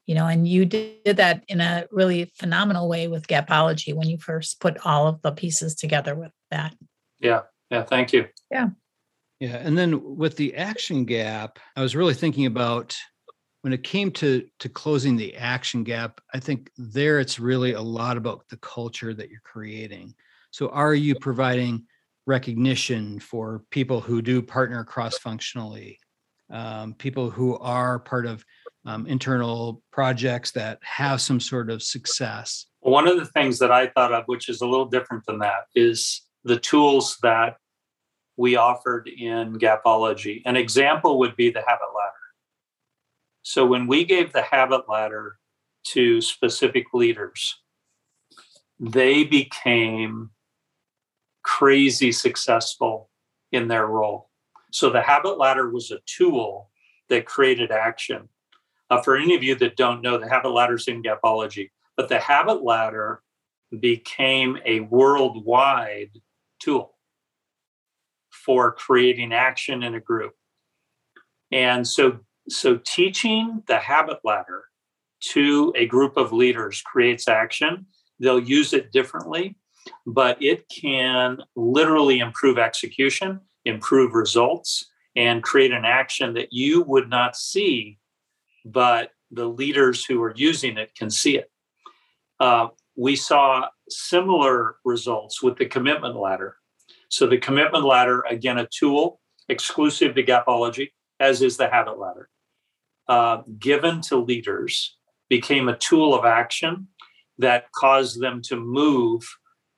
you 0.08 0.14
know 0.14 0.26
and 0.26 0.48
you 0.48 0.64
did 0.64 1.18
that 1.18 1.44
in 1.46 1.60
a 1.60 1.86
really 1.92 2.32
phenomenal 2.34 2.88
way 2.88 3.06
with 3.06 3.28
gapology 3.28 3.94
when 3.94 4.08
you 4.08 4.18
first 4.18 4.58
put 4.58 4.84
all 4.84 5.06
of 5.06 5.22
the 5.22 5.30
pieces 5.30 5.76
together 5.76 6.16
with 6.16 6.32
that. 6.50 6.74
Yeah 7.20 7.42
yeah 7.70 7.84
thank 7.84 8.12
you. 8.12 8.26
Yeah. 8.50 8.70
Yeah 9.38 9.56
and 9.56 9.78
then 9.78 10.16
with 10.16 10.36
the 10.36 10.56
action 10.56 11.04
gap 11.04 11.60
i 11.76 11.82
was 11.82 11.94
really 11.94 12.14
thinking 12.14 12.46
about 12.46 12.96
when 13.62 13.72
it 13.72 13.84
came 13.84 14.10
to 14.12 14.44
to 14.58 14.68
closing 14.68 15.16
the 15.16 15.36
action 15.36 15.84
gap 15.84 16.20
i 16.34 16.40
think 16.40 16.70
there 16.76 17.20
it's 17.20 17.38
really 17.38 17.74
a 17.74 17.82
lot 17.82 18.16
about 18.16 18.48
the 18.48 18.56
culture 18.56 19.14
that 19.14 19.30
you're 19.30 19.40
creating. 19.44 20.14
So 20.50 20.70
are 20.70 20.94
you 20.94 21.14
providing 21.14 21.84
recognition 22.26 23.20
for 23.20 23.62
people 23.70 24.00
who 24.00 24.22
do 24.22 24.42
partner 24.42 24.84
cross 24.84 25.18
functionally, 25.18 25.98
um, 26.50 26.94
people 26.94 27.30
who 27.30 27.58
are 27.58 27.98
part 27.98 28.26
of 28.26 28.44
um, 28.88 29.06
internal 29.06 29.82
projects 29.92 30.50
that 30.52 30.78
have 30.82 31.20
some 31.20 31.38
sort 31.38 31.68
of 31.68 31.82
success. 31.82 32.64
One 32.80 33.06
of 33.06 33.18
the 33.18 33.26
things 33.26 33.58
that 33.58 33.70
I 33.70 33.88
thought 33.88 34.14
of, 34.14 34.24
which 34.26 34.48
is 34.48 34.62
a 34.62 34.66
little 34.66 34.86
different 34.86 35.26
than 35.26 35.40
that, 35.40 35.64
is 35.74 36.22
the 36.44 36.58
tools 36.58 37.18
that 37.22 37.56
we 38.38 38.56
offered 38.56 39.06
in 39.08 39.58
Gapology. 39.58 40.40
An 40.46 40.56
example 40.56 41.18
would 41.18 41.36
be 41.36 41.50
the 41.50 41.60
habit 41.66 41.88
ladder. 41.94 42.14
So 43.42 43.66
when 43.66 43.86
we 43.86 44.04
gave 44.04 44.32
the 44.32 44.42
habit 44.42 44.88
ladder 44.88 45.36
to 45.88 46.22
specific 46.22 46.86
leaders, 46.94 47.60
they 48.80 49.22
became 49.24 50.30
crazy 51.42 52.12
successful 52.12 53.10
in 53.52 53.68
their 53.68 53.86
role. 53.86 54.30
So 54.72 54.88
the 54.88 55.02
habit 55.02 55.36
ladder 55.36 55.68
was 55.68 55.90
a 55.90 55.98
tool 56.06 56.70
that 57.10 57.26
created 57.26 57.70
action. 57.70 58.30
Uh, 58.90 59.02
for 59.02 59.16
any 59.16 59.34
of 59.34 59.42
you 59.42 59.54
that 59.56 59.76
don't 59.76 60.02
know, 60.02 60.18
the 60.18 60.28
habit 60.28 60.50
ladder 60.50 60.74
is 60.74 60.88
in 60.88 61.02
Gapology, 61.02 61.70
but 61.96 62.08
the 62.08 62.18
habit 62.18 62.62
ladder 62.62 63.22
became 63.80 64.58
a 64.64 64.80
worldwide 64.80 66.10
tool 66.58 66.94
for 68.30 68.72
creating 68.72 69.32
action 69.32 69.82
in 69.82 69.94
a 69.94 70.00
group. 70.00 70.32
And 71.52 71.86
so, 71.86 72.20
so 72.48 72.78
teaching 72.78 73.62
the 73.66 73.78
habit 73.78 74.18
ladder 74.24 74.64
to 75.20 75.72
a 75.76 75.86
group 75.86 76.16
of 76.16 76.32
leaders 76.32 76.80
creates 76.80 77.28
action. 77.28 77.86
They'll 78.20 78.40
use 78.40 78.72
it 78.72 78.92
differently 78.92 79.56
but 80.06 80.42
it 80.42 80.68
can 80.68 81.38
literally 81.56 82.20
improve 82.20 82.58
execution, 82.58 83.40
improve 83.64 84.14
results, 84.14 84.86
and 85.16 85.42
create 85.42 85.72
an 85.72 85.84
action 85.84 86.34
that 86.34 86.52
you 86.52 86.82
would 86.82 87.08
not 87.08 87.36
see, 87.36 87.97
but 88.72 89.10
the 89.30 89.46
leaders 89.46 90.04
who 90.04 90.22
are 90.22 90.34
using 90.36 90.76
it 90.76 90.94
can 90.94 91.10
see 91.10 91.36
it. 91.36 91.50
Uh, 92.40 92.68
we 92.96 93.16
saw 93.16 93.68
similar 93.88 94.76
results 94.84 95.42
with 95.42 95.56
the 95.56 95.66
commitment 95.66 96.16
ladder. 96.16 96.56
So, 97.08 97.26
the 97.26 97.38
commitment 97.38 97.84
ladder, 97.84 98.22
again, 98.28 98.58
a 98.58 98.66
tool 98.66 99.20
exclusive 99.48 100.14
to 100.14 100.22
Gapology, 100.22 100.90
as 101.20 101.40
is 101.42 101.56
the 101.56 101.68
habit 101.68 101.98
ladder, 101.98 102.28
uh, 103.08 103.42
given 103.58 104.00
to 104.02 104.16
leaders, 104.16 104.96
became 105.28 105.68
a 105.68 105.76
tool 105.76 106.14
of 106.14 106.24
action 106.24 106.88
that 107.38 107.70
caused 107.72 108.20
them 108.20 108.42
to 108.42 108.56
move 108.56 109.26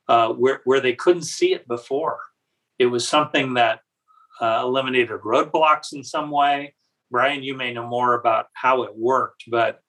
uh, 0.08 0.32
where, 0.32 0.60
where 0.64 0.80
they 0.80 0.94
couldn't 0.94 1.22
see 1.22 1.52
it 1.52 1.68
before. 1.68 2.18
It 2.78 2.86
was 2.86 3.06
something 3.06 3.54
that 3.54 3.80
uh, 4.40 4.62
eliminated 4.64 5.20
roadblocks 5.20 5.92
in 5.92 6.02
some 6.02 6.30
way. 6.30 6.74
Brian, 7.10 7.42
you 7.42 7.56
may 7.56 7.72
know 7.72 7.86
more 7.86 8.14
about 8.14 8.46
how 8.54 8.82
it 8.84 8.96
worked, 8.96 9.44
but 9.48 9.80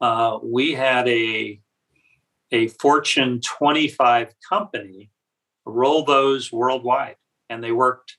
uh, 0.00 0.38
we 0.42 0.72
had 0.72 1.08
a 1.08 1.60
a 2.50 2.68
Fortune 2.68 3.40
25 3.42 4.34
company 4.48 5.10
roll 5.66 6.04
those 6.04 6.50
worldwide, 6.50 7.16
and 7.50 7.62
they 7.62 7.72
worked. 7.72 8.16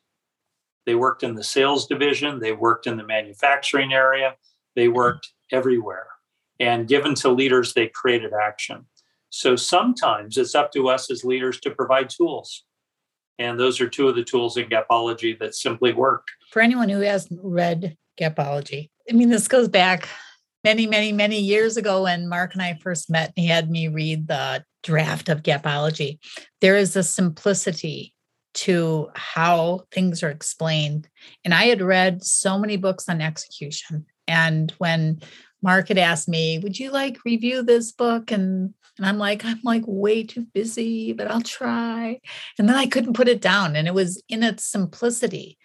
They 0.86 0.96
worked 0.96 1.24
in 1.24 1.36
the 1.36 1.44
sales 1.44 1.88
division. 1.88 2.39
They 2.39 2.52
worked 2.52 2.88
in 2.88 2.98
the 2.98 3.04
manufacturing 3.04 3.94
area. 3.94 4.36
They 4.76 4.88
worked 4.88 5.34
everywhere. 5.52 6.08
And 6.60 6.88
given 6.88 7.15
to 7.15 7.30
leaders, 7.30 7.74
they 7.74 7.88
created 7.88 8.34
action. 8.34 8.86
So 9.30 9.56
sometimes 9.56 10.38
it's 10.38 10.56
up 10.56 10.72
to 10.74 10.89
us 10.89 11.10
as 11.12 11.24
leaders 11.24 11.60
to 11.62 11.72
provide 11.72 12.10
tools. 12.10 12.65
And 13.39 13.60
those 13.60 13.80
are 13.80 13.89
two 13.89 14.08
of 14.10 14.15
the 14.15 14.23
tools 14.23 14.58
in 14.58 14.69
Gapology 14.69 15.39
that 15.39 15.56
simply 15.56 15.93
work. 15.93 16.28
For 16.52 16.62
anyone 16.62 16.89
who 16.89 16.99
hasn't 16.99 17.39
read 17.41 17.97
Gapology, 18.19 18.89
I 19.10 19.13
mean, 19.13 19.30
this 19.30 19.47
goes 19.47 19.69
back 19.69 20.10
many, 20.63 20.86
many, 20.86 21.13
many 21.13 21.39
years 21.39 21.78
ago 21.78 22.04
when 22.04 22.28
Mark 22.28 22.54
and 22.54 22.62
I 22.62 22.78
first 22.82 23.10
met. 23.10 23.34
And 23.36 23.43
he 23.43 23.47
had 23.47 23.71
me 23.71 23.88
read 23.88 24.28
the 24.28 24.63
draft 24.84 25.30
of 25.30 25.41
Gapology. 25.41 26.19
There 26.60 26.75
is 26.75 26.95
a 26.95 27.04
simplicity 27.04 28.13
to 28.56 29.10
how 29.15 29.86
things 29.91 30.21
are 30.21 30.30
explained. 30.30 31.08
And 31.45 31.54
I 31.54 31.65
had 31.65 31.82
read 31.82 32.23
so 32.23 32.60
many 32.60 32.78
books 32.78 33.08
on 33.08 33.21
execution. 33.21 34.06
And 34.28 34.71
when 34.80 35.21
Mark 35.62 35.88
had 35.89 35.98
asked 35.98 36.30
me, 36.30 36.60
Would 36.60 36.80
you 36.80 36.91
like 36.91 37.24
review 37.26 37.63
this 37.63 37.91
book? 37.91 38.32
And 38.32 38.74
and 39.00 39.08
I'm 39.08 39.17
like, 39.17 39.45
I'm 39.45 39.62
like 39.63 39.84
way 39.88 40.24
too 40.24 40.45
busy, 40.54 41.13
but 41.13 41.32
I'll 41.32 41.41
try. 41.41 42.19
And 42.58 42.67
then 42.67 42.76
I 42.76 42.86
couldn't 42.86 43.13
put 43.13 43.30
it 43.30 43.39
down. 43.41 43.78
And 43.78 43.88
it 43.88 43.93
was 43.93 44.22
in 44.28 44.43
its 44.43 44.65
simplicity. 44.65 45.58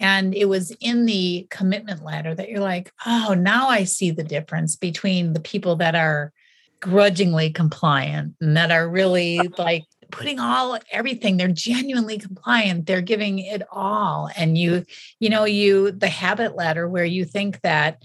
And 0.00 0.34
it 0.34 0.46
was 0.46 0.74
in 0.80 1.06
the 1.06 1.46
commitment 1.50 2.02
ladder 2.02 2.34
that 2.34 2.48
you're 2.48 2.58
like, 2.58 2.90
oh, 3.06 3.34
now 3.38 3.68
I 3.68 3.84
see 3.84 4.10
the 4.10 4.24
difference 4.24 4.74
between 4.74 5.34
the 5.34 5.40
people 5.40 5.76
that 5.76 5.94
are 5.94 6.32
grudgingly 6.80 7.50
compliant 7.50 8.34
and 8.40 8.56
that 8.56 8.72
are 8.72 8.88
really 8.88 9.38
like 9.58 9.84
putting 10.10 10.40
all 10.40 10.76
everything 10.90 11.36
they're 11.36 11.46
genuinely 11.46 12.18
compliant 12.18 12.86
they're 12.86 13.02
giving 13.02 13.38
it 13.38 13.62
all 13.70 14.30
and 14.34 14.56
you 14.56 14.84
you 15.20 15.28
know 15.28 15.44
you 15.44 15.92
the 15.92 16.08
habit 16.08 16.56
ladder 16.56 16.88
where 16.88 17.04
you 17.04 17.24
think 17.24 17.60
that 17.60 18.02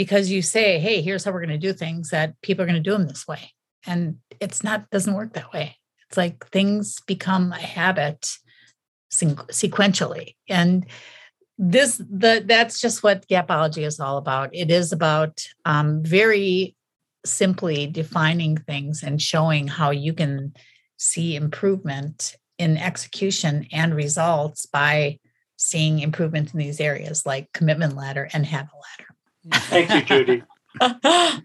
because 0.00 0.30
you 0.30 0.40
say 0.40 0.78
hey 0.78 1.02
here's 1.02 1.24
how 1.24 1.30
we're 1.30 1.44
going 1.44 1.60
to 1.60 1.68
do 1.68 1.74
things 1.74 2.08
that 2.08 2.32
people 2.40 2.62
are 2.62 2.66
going 2.66 2.82
to 2.82 2.90
do 2.90 2.96
them 2.96 3.06
this 3.06 3.28
way. 3.28 3.52
And 3.86 4.16
it's 4.40 4.64
not 4.64 4.88
doesn't 4.88 5.12
work 5.12 5.34
that 5.34 5.52
way. 5.52 5.76
It's 6.08 6.16
like 6.16 6.46
things 6.46 7.00
become 7.06 7.52
a 7.52 7.58
habit 7.58 8.32
sequentially. 9.12 10.36
And 10.48 10.86
this 11.58 11.98
the 11.98 12.42
that's 12.46 12.80
just 12.80 13.02
what 13.02 13.28
gapology 13.28 13.86
is 13.86 14.00
all 14.00 14.16
about. 14.16 14.48
It 14.54 14.70
is 14.70 14.90
about 14.90 15.44
um, 15.66 16.02
very 16.02 16.74
simply 17.26 17.86
defining 17.86 18.56
things 18.56 19.02
and 19.02 19.20
showing 19.20 19.68
how 19.68 19.90
you 19.90 20.14
can 20.14 20.54
see 20.96 21.36
improvement 21.36 22.36
in 22.56 22.78
execution 22.78 23.66
and 23.70 23.94
results 23.94 24.64
by 24.64 25.18
seeing 25.58 25.98
improvement 25.98 26.54
in 26.54 26.58
these 26.58 26.80
areas 26.80 27.26
like 27.26 27.52
commitment 27.52 27.94
ladder 27.94 28.30
and 28.32 28.46
habit 28.46 28.72
ladder 28.72 29.10
thank 29.48 29.90
you 29.90 30.02
judy 30.02 30.42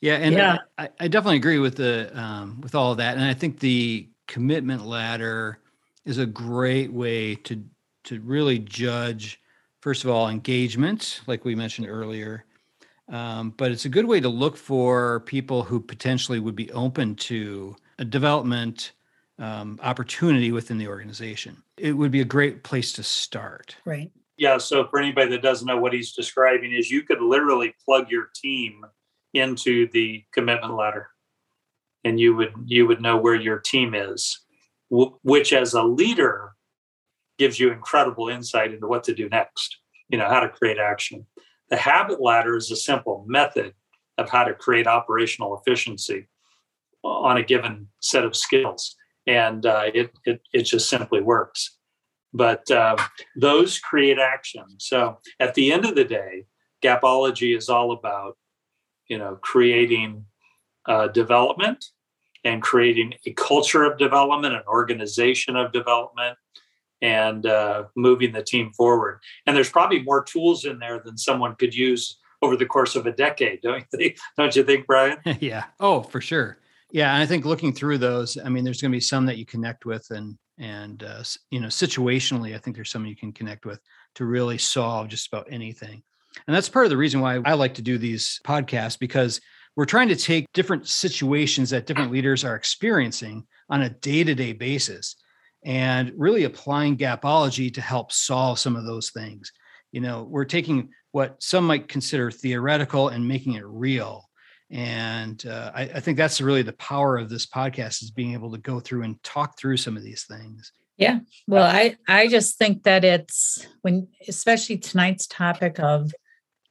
yeah 0.00 0.16
and 0.16 0.34
yeah. 0.34 0.58
I, 0.78 0.88
I, 1.00 1.08
definitely 1.08 1.36
agree 1.36 1.58
with 1.58 1.76
the 1.76 2.10
um, 2.18 2.60
with 2.60 2.74
all 2.74 2.92
of 2.92 2.98
that 2.98 3.16
and 3.16 3.24
i 3.24 3.34
think 3.34 3.60
the 3.60 4.08
commitment 4.26 4.86
ladder 4.86 5.58
is 6.04 6.18
a 6.18 6.26
great 6.26 6.92
way 6.92 7.34
to 7.34 7.64
to 8.04 8.20
really 8.20 8.58
judge, 8.58 9.40
first 9.80 10.04
of 10.04 10.10
all, 10.10 10.28
engagement, 10.28 11.20
like 11.26 11.44
we 11.44 11.54
mentioned 11.54 11.88
earlier. 11.88 12.44
Um, 13.08 13.52
but 13.56 13.70
it's 13.70 13.84
a 13.84 13.90
good 13.90 14.06
way 14.06 14.20
to 14.20 14.28
look 14.28 14.56
for 14.56 15.20
people 15.20 15.62
who 15.62 15.80
potentially 15.80 16.40
would 16.40 16.56
be 16.56 16.70
open 16.72 17.16
to 17.16 17.76
a 17.98 18.04
development 18.04 18.92
um, 19.38 19.78
opportunity 19.82 20.52
within 20.52 20.78
the 20.78 20.88
organization. 20.88 21.62
It 21.76 21.92
would 21.92 22.10
be 22.10 22.20
a 22.20 22.26
great 22.26 22.62
place 22.62 22.92
to 22.92 23.02
start. 23.02 23.76
Right. 23.84 24.10
Yeah. 24.36 24.58
So 24.58 24.86
for 24.88 24.98
anybody 24.98 25.30
that 25.30 25.42
doesn't 25.42 25.66
know 25.66 25.78
what 25.78 25.92
he's 25.92 26.12
describing, 26.12 26.72
is 26.72 26.90
you 26.90 27.02
could 27.02 27.20
literally 27.20 27.74
plug 27.84 28.10
your 28.10 28.28
team 28.34 28.84
into 29.32 29.88
the 29.92 30.24
commitment 30.32 30.74
ladder, 30.74 31.08
and 32.04 32.18
you 32.18 32.34
would 32.36 32.52
you 32.66 32.86
would 32.86 33.00
know 33.00 33.16
where 33.16 33.34
your 33.34 33.58
team 33.58 33.94
is, 33.94 34.40
which 34.90 35.52
as 35.52 35.74
a 35.74 35.82
leader 35.82 36.52
gives 37.38 37.58
you 37.58 37.72
incredible 37.72 38.28
insight 38.28 38.72
into 38.72 38.86
what 38.86 39.04
to 39.04 39.14
do 39.14 39.28
next, 39.28 39.78
you 40.08 40.18
know, 40.18 40.28
how 40.28 40.40
to 40.40 40.48
create 40.48 40.78
action. 40.78 41.26
The 41.70 41.76
habit 41.76 42.20
ladder 42.20 42.56
is 42.56 42.70
a 42.70 42.76
simple 42.76 43.24
method 43.26 43.74
of 44.18 44.30
how 44.30 44.44
to 44.44 44.54
create 44.54 44.86
operational 44.86 45.60
efficiency 45.60 46.28
on 47.02 47.36
a 47.36 47.42
given 47.42 47.88
set 48.00 48.24
of 48.24 48.36
skills. 48.36 48.94
And 49.26 49.66
uh, 49.66 49.90
it, 49.92 50.12
it, 50.24 50.42
it 50.52 50.62
just 50.62 50.88
simply 50.88 51.20
works. 51.20 51.76
But 52.34 52.68
uh, 52.70 52.96
those 53.36 53.78
create 53.78 54.18
action. 54.18 54.64
So 54.78 55.18
at 55.38 55.54
the 55.54 55.72
end 55.72 55.84
of 55.84 55.94
the 55.94 56.04
day, 56.04 56.46
Gapology 56.82 57.56
is 57.56 57.68
all 57.68 57.92
about, 57.92 58.36
you 59.08 59.16
know, 59.16 59.38
creating 59.40 60.26
uh, 60.86 61.08
development 61.08 61.84
and 62.44 62.60
creating 62.60 63.14
a 63.24 63.32
culture 63.32 63.84
of 63.84 63.98
development, 63.98 64.54
an 64.54 64.62
organization 64.68 65.56
of 65.56 65.72
development, 65.72 66.36
and 67.00 67.46
uh, 67.46 67.84
moving 67.96 68.32
the 68.32 68.42
team 68.42 68.72
forward. 68.72 69.20
And 69.46 69.56
there's 69.56 69.70
probably 69.70 70.02
more 70.02 70.22
tools 70.24 70.64
in 70.64 70.78
there 70.78 71.00
than 71.04 71.16
someone 71.16 71.54
could 71.54 71.74
use 71.74 72.18
over 72.42 72.56
the 72.56 72.66
course 72.66 72.96
of 72.96 73.06
a 73.06 73.12
decade, 73.12 73.62
don't 73.62 73.78
you 73.78 73.98
think? 73.98 74.18
Don't 74.36 74.54
you 74.54 74.64
think, 74.64 74.86
Brian? 74.86 75.18
yeah. 75.40 75.64
Oh, 75.80 76.02
for 76.02 76.20
sure. 76.20 76.58
Yeah, 76.94 77.12
and 77.12 77.20
I 77.20 77.26
think 77.26 77.44
looking 77.44 77.72
through 77.72 77.98
those, 77.98 78.38
I 78.38 78.48
mean, 78.48 78.62
there's 78.62 78.80
going 78.80 78.92
to 78.92 78.96
be 78.96 79.00
some 79.00 79.26
that 79.26 79.36
you 79.36 79.44
connect 79.44 79.84
with, 79.84 80.06
and 80.10 80.38
and 80.58 81.02
uh, 81.02 81.24
you 81.50 81.58
know, 81.58 81.66
situationally, 81.66 82.54
I 82.54 82.58
think 82.58 82.76
there's 82.76 82.92
some 82.92 83.04
you 83.04 83.16
can 83.16 83.32
connect 83.32 83.66
with 83.66 83.80
to 84.14 84.24
really 84.24 84.58
solve 84.58 85.08
just 85.08 85.26
about 85.26 85.48
anything. 85.50 86.04
And 86.46 86.54
that's 86.54 86.68
part 86.68 86.86
of 86.86 86.90
the 86.90 86.96
reason 86.96 87.20
why 87.20 87.40
I 87.44 87.54
like 87.54 87.74
to 87.74 87.82
do 87.82 87.98
these 87.98 88.38
podcasts 88.46 88.96
because 88.96 89.40
we're 89.74 89.86
trying 89.86 90.06
to 90.06 90.14
take 90.14 90.46
different 90.54 90.86
situations 90.86 91.70
that 91.70 91.86
different 91.86 92.12
leaders 92.12 92.44
are 92.44 92.54
experiencing 92.54 93.44
on 93.68 93.82
a 93.82 93.90
day-to-day 93.90 94.52
basis 94.52 95.16
and 95.64 96.12
really 96.16 96.44
applying 96.44 96.96
gapology 96.96 97.74
to 97.74 97.80
help 97.80 98.12
solve 98.12 98.60
some 98.60 98.76
of 98.76 98.84
those 98.84 99.10
things. 99.10 99.50
You 99.90 100.00
know, 100.00 100.28
we're 100.30 100.44
taking 100.44 100.90
what 101.10 101.42
some 101.42 101.66
might 101.66 101.88
consider 101.88 102.30
theoretical 102.30 103.08
and 103.08 103.26
making 103.26 103.54
it 103.54 103.66
real. 103.66 104.28
And 104.70 105.44
uh, 105.46 105.70
I, 105.74 105.82
I 105.82 106.00
think 106.00 106.16
that's 106.16 106.40
really 106.40 106.62
the 106.62 106.72
power 106.74 107.16
of 107.16 107.28
this 107.28 107.46
podcast 107.46 108.02
is 108.02 108.10
being 108.10 108.32
able 108.32 108.50
to 108.52 108.58
go 108.58 108.80
through 108.80 109.02
and 109.02 109.22
talk 109.22 109.58
through 109.58 109.76
some 109.76 109.96
of 109.96 110.02
these 110.02 110.24
things. 110.24 110.72
Yeah. 110.96 111.20
Well, 111.48 111.64
I 111.64 111.96
I 112.06 112.28
just 112.28 112.56
think 112.56 112.84
that 112.84 113.04
it's 113.04 113.66
when 113.82 114.08
especially 114.28 114.78
tonight's 114.78 115.26
topic 115.26 115.80
of 115.80 116.12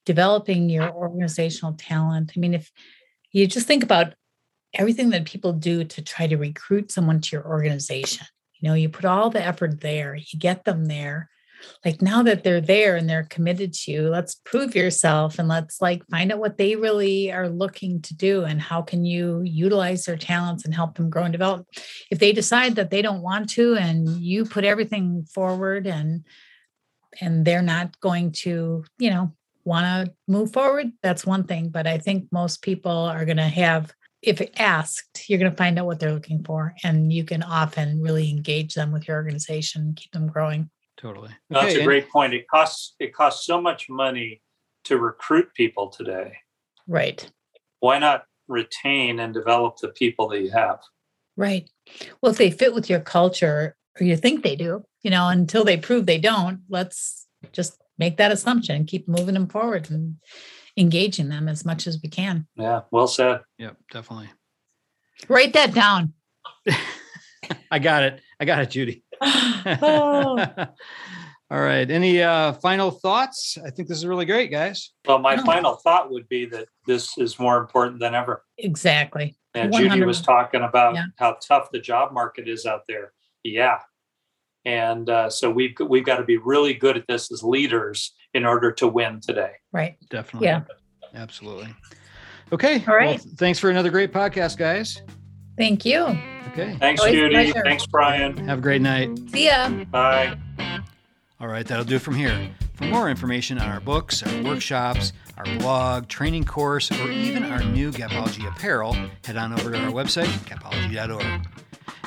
developing 0.05 0.69
your 0.69 0.91
organizational 0.91 1.73
talent. 1.73 2.31
I 2.35 2.39
mean, 2.39 2.53
if 2.53 2.71
you 3.31 3.47
just 3.47 3.67
think 3.67 3.83
about 3.83 4.15
everything 4.73 5.09
that 5.11 5.25
people 5.25 5.53
do 5.53 5.83
to 5.83 6.01
try 6.01 6.27
to 6.27 6.37
recruit 6.37 6.91
someone 6.91 7.19
to 7.21 7.35
your 7.35 7.45
organization, 7.45 8.25
you 8.59 8.69
know, 8.69 8.75
you 8.75 8.89
put 8.89 9.05
all 9.05 9.29
the 9.29 9.45
effort 9.45 9.81
there, 9.81 10.15
you 10.15 10.39
get 10.39 10.63
them 10.63 10.85
there. 10.85 11.29
Like 11.83 12.01
now 12.01 12.23
that 12.23 12.43
they're 12.43 12.61
there 12.61 12.95
and 12.95 13.09
they're 13.09 13.27
committed 13.29 13.73
to 13.73 13.91
you, 13.91 14.09
let's 14.09 14.35
prove 14.35 14.75
yourself 14.75 15.39
and 15.39 15.47
let's 15.47 15.81
like 15.81 16.05
find 16.09 16.31
out 16.31 16.39
what 16.39 16.57
they 16.57 16.75
really 16.75 17.31
are 17.31 17.49
looking 17.49 18.01
to 18.03 18.15
do 18.15 18.43
and 18.43 18.61
how 18.61 18.81
can 18.81 19.05
you 19.05 19.41
utilize 19.43 20.05
their 20.05 20.17
talents 20.17 20.65
and 20.65 20.73
help 20.73 20.95
them 20.95 21.09
grow 21.09 21.23
and 21.23 21.31
develop. 21.31 21.67
If 22.09 22.19
they 22.19 22.31
decide 22.31 22.75
that 22.75 22.89
they 22.89 23.01
don't 23.01 23.21
want 23.21 23.49
to 23.51 23.75
and 23.75 24.07
you 24.21 24.45
put 24.45 24.65
everything 24.65 25.25
forward 25.33 25.87
and 25.87 26.25
and 27.21 27.45
they're 27.45 27.61
not 27.61 27.99
going 27.99 28.31
to, 28.31 28.83
you 28.97 29.09
know, 29.11 29.31
want 29.65 29.85
to 29.85 30.13
move 30.27 30.51
forward, 30.51 30.91
that's 31.03 31.25
one 31.25 31.43
thing. 31.43 31.69
But 31.69 31.85
I 31.85 31.99
think 31.99 32.27
most 32.31 32.63
people 32.63 32.91
are 32.91 33.23
going 33.23 33.37
to 33.37 33.43
have 33.43 33.93
if 34.23 34.41
asked, 34.57 35.29
you're 35.29 35.39
going 35.39 35.51
to 35.51 35.57
find 35.57 35.77
out 35.77 35.85
what 35.85 35.99
they're 35.99 36.13
looking 36.13 36.43
for, 36.43 36.73
and 36.83 37.11
you 37.11 37.25
can 37.25 37.43
often 37.43 38.01
really 38.01 38.29
engage 38.29 38.73
them 38.73 38.91
with 38.91 39.07
your 39.07 39.17
organization, 39.17 39.93
keep 39.95 40.11
them 40.11 40.27
growing. 40.27 40.69
Totally. 40.97 41.31
That's 41.49 41.65
Okay, 41.65 41.75
a 41.75 41.77
and- 41.79 41.85
great 41.85 42.09
point. 42.09 42.33
It 42.33 42.47
costs 42.47 42.95
it 42.99 43.13
costs 43.13 43.45
so 43.45 43.59
much 43.61 43.89
money 43.89 44.41
to 44.85 44.97
recruit 44.97 45.53
people 45.53 45.89
today. 45.89 46.37
Right. 46.87 47.29
Why 47.79 47.99
not 47.99 48.25
retain 48.47 49.19
and 49.19 49.33
develop 49.33 49.77
the 49.77 49.89
people 49.89 50.27
that 50.29 50.41
you 50.41 50.51
have? 50.51 50.79
Right. 51.35 51.69
Well, 52.21 52.31
if 52.31 52.37
they 52.37 52.51
fit 52.51 52.73
with 52.73 52.89
your 52.89 52.99
culture, 52.99 53.75
or 53.99 54.05
you 54.05 54.15
think 54.17 54.43
they 54.43 54.55
do, 54.55 54.83
you 55.01 55.09
know, 55.11 55.27
until 55.29 55.63
they 55.63 55.77
prove 55.77 56.05
they 56.05 56.19
don't, 56.19 56.61
let's 56.69 57.27
just 57.51 57.81
make 57.97 58.17
that 58.17 58.31
assumption 58.31 58.75
and 58.75 58.87
keep 58.87 59.07
moving 59.07 59.33
them 59.33 59.47
forward 59.47 59.89
and 59.89 60.17
engaging 60.77 61.29
them 61.29 61.47
as 61.47 61.65
much 61.65 61.87
as 61.87 61.99
we 62.01 62.09
can. 62.09 62.47
Yeah, 62.55 62.81
well 62.91 63.07
said. 63.07 63.41
Yep, 63.57 63.77
definitely. 63.91 64.29
Write 65.27 65.53
that 65.53 65.73
down. 65.73 66.13
I 67.71 67.79
got 67.79 68.03
it. 68.03 68.21
I 68.39 68.45
got 68.45 68.61
it, 68.61 68.69
Judy. 68.69 69.03
Oh. 69.81 70.45
All 71.51 71.59
right. 71.61 71.89
Any 71.89 72.21
uh, 72.21 72.53
final 72.53 72.89
thoughts? 72.89 73.57
I 73.63 73.69
think 73.69 73.87
this 73.87 73.97
is 73.99 74.05
really 74.07 74.25
great, 74.25 74.49
guys. 74.49 74.91
Well, 75.07 75.19
my 75.19 75.35
No. 75.35 75.43
final 75.43 75.75
thought 75.75 76.09
would 76.09 76.27
be 76.27 76.45
that 76.47 76.67
this 76.87 77.15
is 77.17 77.37
more 77.37 77.57
important 77.59 77.99
than 77.99 78.15
ever. 78.15 78.43
exactly. 78.57 79.37
And 79.55 79.71
Judy 79.71 80.03
was 80.03 80.19
talking 80.19 80.63
about 80.63 80.95
Yeah. 80.95 81.05
how 81.19 81.37
tough 81.47 81.69
the 81.71 81.79
job 81.79 82.11
market 82.11 82.47
is 82.47 82.65
out 82.65 82.81
there. 82.87 83.13
Yeah. 83.43 83.79
And 84.65 85.07
uh, 85.09 85.29
so 85.29 85.51
we've 85.51 85.75
we've 85.87 86.05
got 86.05 86.17
to 86.17 86.23
be 86.23 86.37
really 86.37 86.73
good 86.73 86.97
at 86.97 87.05
this 87.07 87.31
as 87.31 87.43
leaders 87.43 88.13
in 88.33 88.45
order 88.45 88.71
to 88.71 88.87
win 88.87 89.19
today. 89.21 89.51
Right. 89.71 89.97
Definitely. 90.09 90.47
Yeah. 90.47 90.61
Absolutely. 91.13 91.75
Okay. 92.51 92.83
All 92.87 92.95
right. 92.95 93.19
Well, 93.23 93.33
thanks 93.37 93.59
for 93.59 93.69
another 93.69 93.91
great 93.91 94.11
podcast, 94.11 94.57
guys. 94.57 95.03
Thank 95.57 95.85
you. 95.85 96.17
Okay. 96.49 96.75
Thanks, 96.79 97.01
Always 97.01 97.15
Judy. 97.15 97.51
Thanks, 97.51 97.85
Brian. 97.87 98.37
Have 98.47 98.59
a 98.59 98.61
great 98.61 98.81
night. 98.81 99.17
See 99.31 99.45
ya. 99.47 99.69
Bye. 99.69 100.37
All 101.39 101.47
right, 101.47 101.65
that'll 101.65 101.83
do 101.83 101.95
it 101.95 102.01
from 102.01 102.15
here. 102.15 102.49
For 102.75 102.85
more 102.85 103.09
information 103.09 103.59
on 103.59 103.69
our 103.69 103.79
books, 103.79 104.23
our 104.23 104.43
workshops, 104.43 105.13
our 105.37 105.45
blog, 105.57 106.07
training 106.07 106.45
course, 106.45 106.91
or 106.91 107.09
even 107.11 107.43
our 107.43 107.63
new 107.63 107.91
Gapology 107.91 108.47
apparel, 108.47 108.95
head 109.25 109.35
on 109.35 109.51
over 109.53 109.71
to 109.71 109.77
our 109.77 109.91
website, 109.91 110.27
gapology.org. 110.47 111.47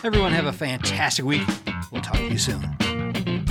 Everyone 0.05 0.33
have 0.33 0.47
a 0.47 0.53
fantastic 0.53 1.25
week. 1.25 1.43
We'll 1.91 2.03
talk 2.03 2.17
to 2.17 2.29
you 2.29 2.39
soon. 2.39 2.77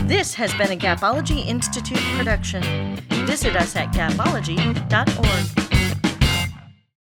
This 0.08 0.34
has 0.36 0.54
been 0.54 0.72
a 0.72 0.78
Gapology 0.78 1.46
Institute 1.46 2.00
production. 2.18 2.96
Visit 3.26 3.56
us 3.56 3.76
at 3.76 3.94
gapology.org. 3.94 5.65